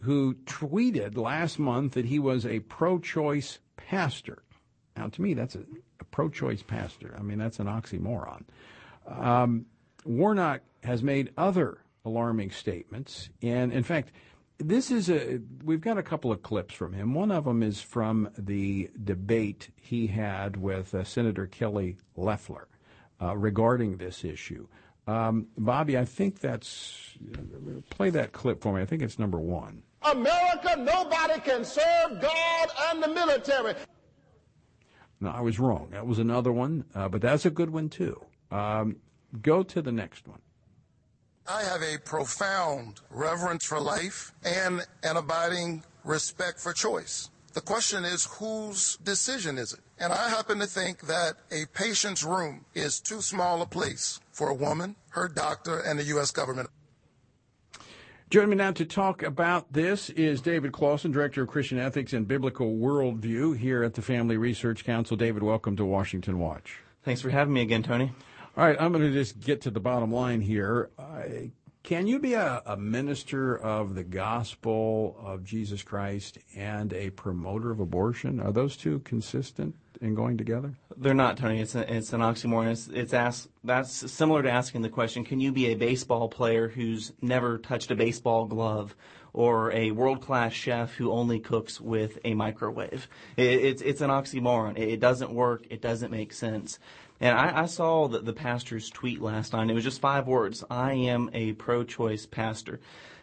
[0.00, 4.42] who tweeted last month that he was a pro-choice pastor.
[4.96, 5.64] Now, to me, that's a,
[6.00, 7.14] a pro-choice pastor.
[7.18, 8.44] I mean, that's an oxymoron.
[9.08, 9.66] Um,
[10.04, 14.12] Warnock has made other alarming statements, and in fact,
[14.58, 15.40] this is a.
[15.64, 17.12] We've got a couple of clips from him.
[17.12, 22.68] One of them is from the debate he had with uh, Senator Kelly Loeffler
[23.20, 24.68] uh, regarding this issue.
[25.06, 27.18] Um, Bobby, I think that's.
[27.90, 28.80] Play that clip for me.
[28.80, 29.82] I think it's number one.
[30.10, 33.74] America, nobody can serve God and the military.
[35.20, 35.88] No, I was wrong.
[35.90, 38.20] That was another one, uh, but that's a good one too.
[38.50, 38.96] Um,
[39.42, 40.40] go to the next one.
[41.46, 47.30] I have a profound reverence for life and an abiding respect for choice.
[47.52, 49.80] The question is, whose decision is it?
[49.98, 54.48] And I happen to think that a patient's room is too small a place for
[54.48, 56.32] a woman, her doctor, and the U.S.
[56.32, 56.68] government.
[58.34, 62.26] Joining me now to talk about this is David Closson, Director of Christian Ethics and
[62.26, 65.16] Biblical Worldview here at the Family Research Council.
[65.16, 66.80] David, welcome to Washington Watch.
[67.04, 68.10] Thanks for having me again, Tony.
[68.56, 70.90] All right, I'm going to just get to the bottom line here.
[70.98, 71.22] Uh,
[71.84, 77.70] can you be a, a, minister of the gospel of Jesus Christ and a promoter
[77.70, 78.40] of abortion?
[78.40, 80.74] Are those two consistent in going together?
[80.96, 81.60] They're not, Tony.
[81.60, 82.70] It's, a, it's an oxymoron.
[82.70, 86.68] It's, it's asked, that's similar to asking the question can you be a baseball player
[86.68, 88.94] who's never touched a baseball glove?
[89.32, 93.08] Or a world class chef who only cooks with a microwave.
[93.36, 94.78] It, it's, it's an oxymoron.
[94.78, 95.66] It, it doesn't work.
[95.70, 96.78] It doesn't make sense.
[97.20, 99.68] And I, I saw the, the pastor's tweet last night.
[99.68, 100.62] It was just five words.
[100.70, 102.78] I am a pro-choice pastor.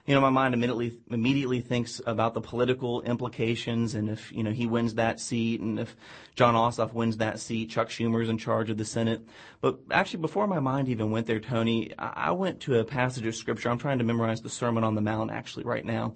[0.08, 4.52] You know, my mind immediately immediately thinks about the political implications, and if you know
[4.52, 5.96] he wins that seat, and if
[6.36, 9.22] Jon Ossoff wins that seat, Chuck Schumer's in charge of the Senate.
[9.62, 13.36] But actually, before my mind even went there, Tony, I went to a passage of
[13.36, 13.70] scripture.
[13.70, 16.16] I'm trying to memorize the Sermon on the Mount actually right now,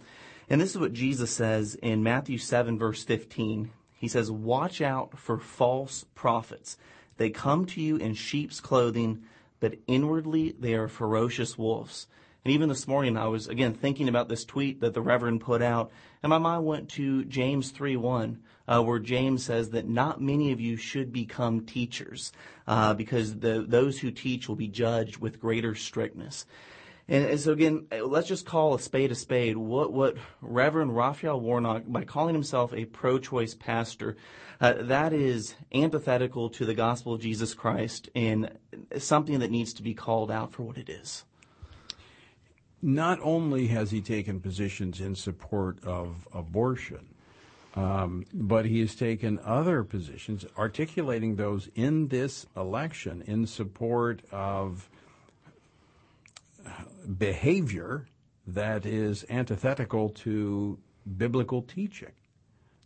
[0.50, 3.70] and this is what Jesus says in Matthew 7 verse 15.
[3.94, 6.78] He says, "Watch out for false prophets."
[7.18, 9.24] They come to you in sheep's clothing,
[9.60, 12.08] but inwardly they are ferocious wolves.
[12.46, 15.64] And even this morning, I was again thinking about this tweet that the Reverend put
[15.64, 15.91] out,
[16.22, 20.52] and my mind went to James 3 1, uh, where James says that not many
[20.52, 22.32] of you should become teachers,
[22.68, 26.46] uh, because the, those who teach will be judged with greater strictness.
[27.08, 29.58] And, and, so again, let's just call a spade a spade.
[29.58, 34.18] What what Reverend Raphael Warnock, by calling himself a pro-choice pastor,
[34.62, 38.52] uh, that is antithetical to the gospel of Jesus Christ and
[39.00, 41.24] something that needs to be called out for what it is.
[42.86, 47.16] Not only has he taken positions in support of abortion,
[47.76, 54.88] um, but he has taken other positions, articulating those in this election in support of
[57.18, 58.06] behavior
[58.46, 60.78] that is antithetical to
[61.18, 62.12] biblical teaching.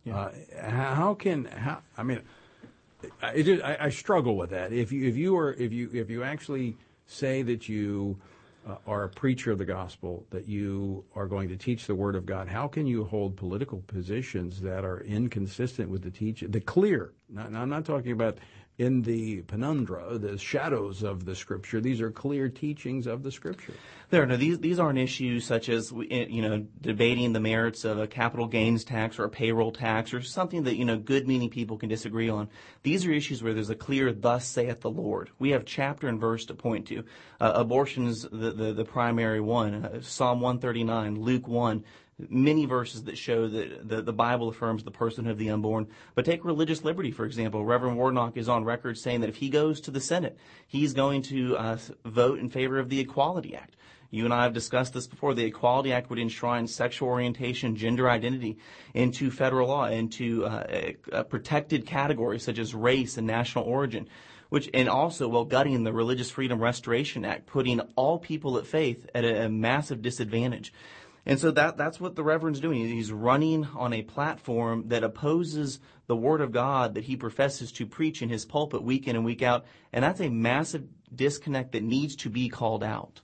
[0.04, 0.16] Yeah.
[0.16, 2.22] Uh, how can how, I mean?
[3.20, 4.72] I, I, I, struggle with that.
[4.72, 6.76] If you if you are if you if you actually
[7.06, 8.18] say that you
[8.68, 12.14] uh, are a preacher of the gospel, that you are going to teach the word
[12.14, 16.60] of God, how can you hold political positions that are inconsistent with the teaching, the
[16.60, 17.12] clear?
[17.32, 18.38] Not, I'm not talking about
[18.80, 21.82] in the penumbra, the shadows of the scripture.
[21.82, 23.74] These are clear teachings of the scripture.
[24.08, 27.98] There, no, these these aren't issues such as eh, you know debating the merits of
[27.98, 31.76] a capital gains tax or a payroll tax or something that you know good-meaning people
[31.76, 32.48] can disagree on.
[32.82, 36.18] These are issues where there's a clear "Thus saith the Lord." We have chapter and
[36.18, 37.04] verse to point to.
[37.38, 39.84] Uh, abortion's the, the the primary one.
[39.84, 41.84] Uh, Psalm 139, Luke 1,
[42.28, 45.86] many verses that show that the, the Bible affirms the personhood of the unborn.
[46.14, 47.64] But take religious liberty, for example.
[47.64, 51.22] Reverend Warnock is on record saying that if he goes to the Senate, he's going
[51.22, 53.76] to uh, vote in favor of the Equality Act.
[54.10, 55.34] You and I have discussed this before.
[55.34, 58.58] The Equality Act would enshrine sexual orientation, gender identity
[58.92, 64.08] into federal law, into uh, protected categories such as race and national origin
[64.50, 69.08] which and also while gutting the Religious Freedom Restoration Act, putting all people of faith
[69.14, 70.72] at a, a massive disadvantage.
[71.30, 72.88] And so that, that's what the Reverend's doing.
[72.88, 75.78] He's running on a platform that opposes
[76.08, 79.24] the Word of God that he professes to preach in his pulpit week in and
[79.24, 79.64] week out.
[79.92, 83.20] And that's a massive disconnect that needs to be called out.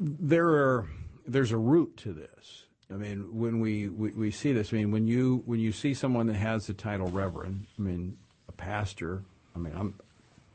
[0.00, 0.86] There are,
[1.26, 2.64] there's a root to this.
[2.90, 5.92] I mean, when we, we, we see this, I mean, when you, when you see
[5.92, 8.16] someone that has the title Reverend, I mean,
[8.48, 9.24] a pastor,
[9.54, 9.94] I mean, I'm,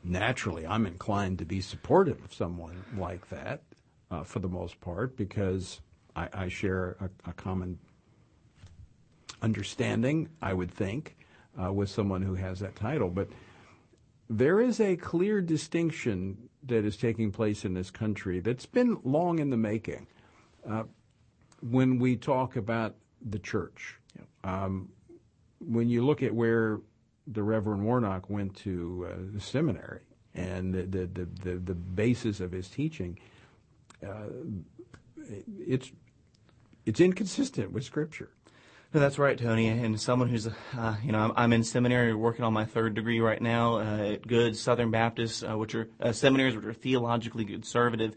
[0.02, 3.60] naturally I'm inclined to be supportive of someone like that
[4.10, 5.80] uh, for the most part because
[6.14, 7.78] I, I share a, a, common
[9.42, 11.16] understanding, I would think,
[11.60, 13.10] uh, with someone who has that title.
[13.10, 13.28] But
[14.28, 19.38] there is a clear distinction that is taking place in this country that's been long
[19.38, 20.06] in the making.
[20.68, 20.84] Uh,
[21.62, 22.96] when we talk about
[23.28, 23.98] the church,
[24.44, 24.88] um,
[25.60, 26.80] when you look at where
[27.26, 30.02] the Reverend Warnock went to uh, the seminary
[30.34, 33.18] and the, the, the, the, basis of his teaching,
[34.04, 34.28] uh,
[35.58, 35.92] it's
[36.84, 38.30] it's inconsistent with Scripture.
[38.94, 39.66] No, that's right, Tony.
[39.68, 43.20] And someone who's, uh, you know, I'm, I'm, in seminary working on my third degree
[43.20, 47.44] right now uh, at Good Southern Baptist, uh, which are uh, seminaries which are theologically
[47.44, 48.14] conservative.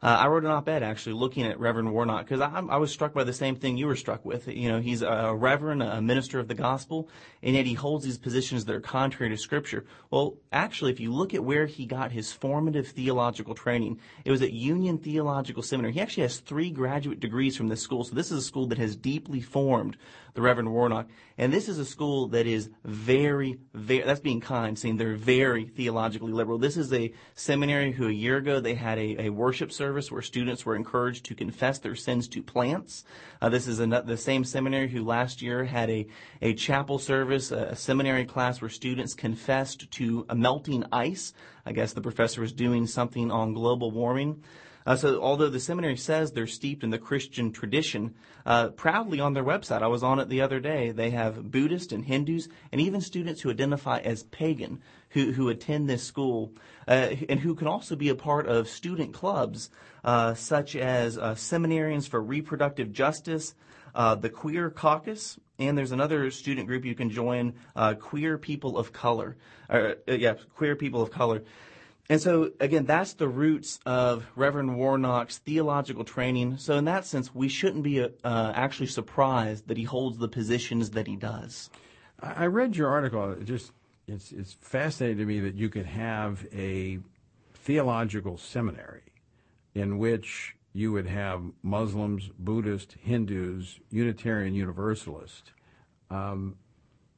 [0.00, 3.12] Uh, I wrote an op-ed actually looking at Reverend Warnock because I, I, was struck
[3.12, 4.46] by the same thing you were struck with.
[4.46, 7.08] You know, he's a reverend, a minister of the gospel,
[7.42, 9.86] and yet he holds these positions that are contrary to Scripture.
[10.10, 14.42] Well, actually, if you look at where he got his formative theological training, it was
[14.42, 15.92] at Union Theological Seminary.
[15.92, 18.78] He actually has three graduate degrees from this school, so this is a school that
[18.78, 19.96] has deeply formed
[20.34, 21.08] the Reverend Warnock.
[21.40, 25.66] And this is a school that is very, very, that's being kind, saying they're very
[25.66, 26.58] theologically liberal.
[26.58, 30.20] This is a seminary who a year ago they had a, a worship service where
[30.20, 33.04] students were encouraged to confess their sins to plants.
[33.40, 36.08] Uh, this is a, the same seminary who last year had a,
[36.42, 41.32] a chapel service, a, a seminary class where students confessed to melting ice.
[41.64, 44.42] I guess the professor was doing something on global warming.
[44.86, 48.14] Uh, so although the seminary says they're steeped in the Christian tradition,
[48.46, 51.92] uh, proudly on their website, I was on it the other day, they have Buddhists
[51.92, 56.52] and Hindus and even students who identify as pagan who, who attend this school
[56.86, 59.70] uh, and who can also be a part of student clubs
[60.04, 63.54] uh, such as uh, Seminarians for Reproductive Justice,
[63.94, 67.52] uh, the Queer Caucus, and there's another student group you can join,
[67.98, 69.36] Queer People of Color.
[70.06, 71.42] yeah, Queer People of Color.
[72.10, 76.56] And so, again, that's the roots of Reverend Warnock's theological training.
[76.56, 78.08] So, in that sense, we shouldn't be uh,
[78.54, 81.68] actually surprised that he holds the positions that he does.
[82.20, 83.32] I read your article.
[83.32, 83.72] It just
[84.06, 86.98] it's it's fascinating to me that you could have a
[87.54, 89.02] theological seminary
[89.74, 95.50] in which you would have Muslims, Buddhists, Hindus, Unitarian Universalists,
[96.10, 96.56] um,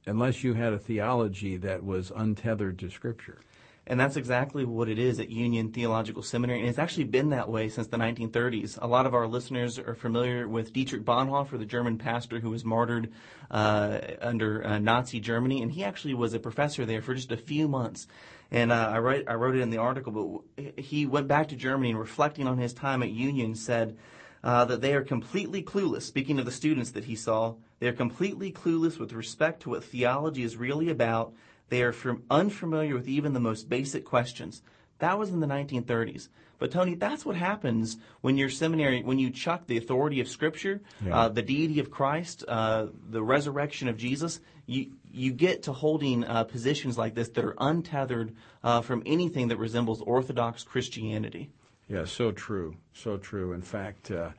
[0.07, 3.41] unless you had a theology that was untethered to Scripture.
[3.87, 6.61] And that's exactly what it is at Union Theological Seminary.
[6.61, 8.79] And it's actually been that way since the 1930s.
[8.81, 12.65] A lot of our listeners are familiar with Dietrich Bonhoeffer, the German pastor who was
[12.65, 13.13] martyred
[13.51, 15.63] uh, under uh, Nazi Germany.
[15.63, 18.07] And he actually was a professor there for just a few months.
[18.51, 21.57] And uh, I, write, I wrote it in the article, but he went back to
[21.57, 23.97] Germany and reflecting on his time at Union said
[24.43, 27.93] uh, that they are completely clueless, speaking of the students that he saw, they are
[27.93, 31.33] completely clueless with respect to what theology is really about
[31.71, 31.95] they are
[32.31, 34.63] unfamiliar with even the most basic questions.
[34.99, 36.29] That was in the 1930s.
[36.59, 40.83] But Tony, that's what happens when your seminary, when you chuck the authority of Scripture,
[41.05, 41.17] yeah.
[41.17, 44.41] uh, the deity of Christ, uh, the resurrection of Jesus.
[44.67, 49.49] You you get to holding uh, positions like this that are untethered uh, from anything
[49.49, 51.51] that resembles Orthodox Christianity.
[51.89, 53.53] Yeah, so true, so true.
[53.53, 54.31] In fact, uh,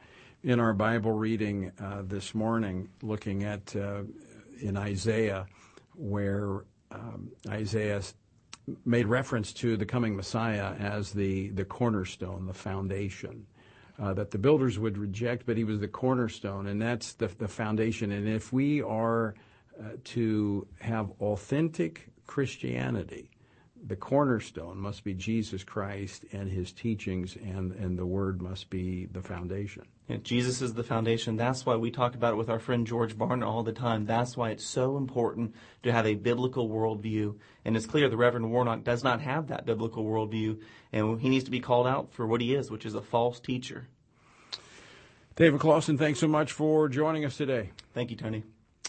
[0.43, 5.47] in our Bible reading uh, this morning, looking at in Isaiah,
[5.95, 8.01] where um, Isaiah
[8.85, 13.45] made reference to the coming Messiah as the, the cornerstone, the foundation.
[13.99, 17.47] Uh, that the builders would reject, but he was the cornerstone, and that's the, the
[17.47, 18.11] foundation.
[18.11, 19.35] And if we are
[19.79, 23.29] uh, to have authentic Christianity,
[23.85, 29.07] the cornerstone must be Jesus Christ and his teachings, and, and the word must be
[29.11, 29.83] the foundation.
[30.07, 31.35] And Jesus is the foundation.
[31.35, 34.05] That's why we talk about it with our friend George Barna all the time.
[34.05, 37.37] That's why it's so important to have a biblical worldview.
[37.65, 40.59] And it's clear the Reverend Warnock does not have that biblical worldview,
[40.91, 43.39] and he needs to be called out for what he is, which is a false
[43.39, 43.87] teacher.
[45.35, 47.71] David Closson, thanks so much for joining us today.
[47.93, 48.43] Thank you, Tony.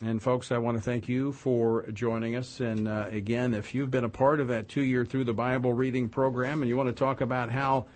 [0.04, 2.58] And folks, I want to thank you for joining us.
[2.58, 5.72] And uh, again, if you've been a part of that two year through the Bible
[5.72, 7.86] reading program and you want to talk about how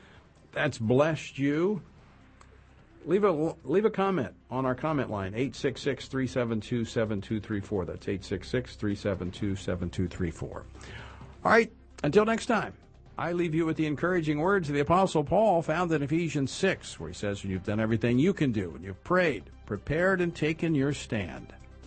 [0.52, 1.82] that's blessed you,
[3.06, 10.62] leave a leave a comment on our comment line 866-372-7234 that's 866-372-7234 all
[11.44, 11.70] right.
[12.02, 12.72] Until next time
[13.16, 16.98] i leave you with the encouraging words of the apostle paul found in ephesians 6
[16.98, 20.34] where he says when you've done everything you can do and you've prayed prepared and
[20.34, 21.52] taken your stand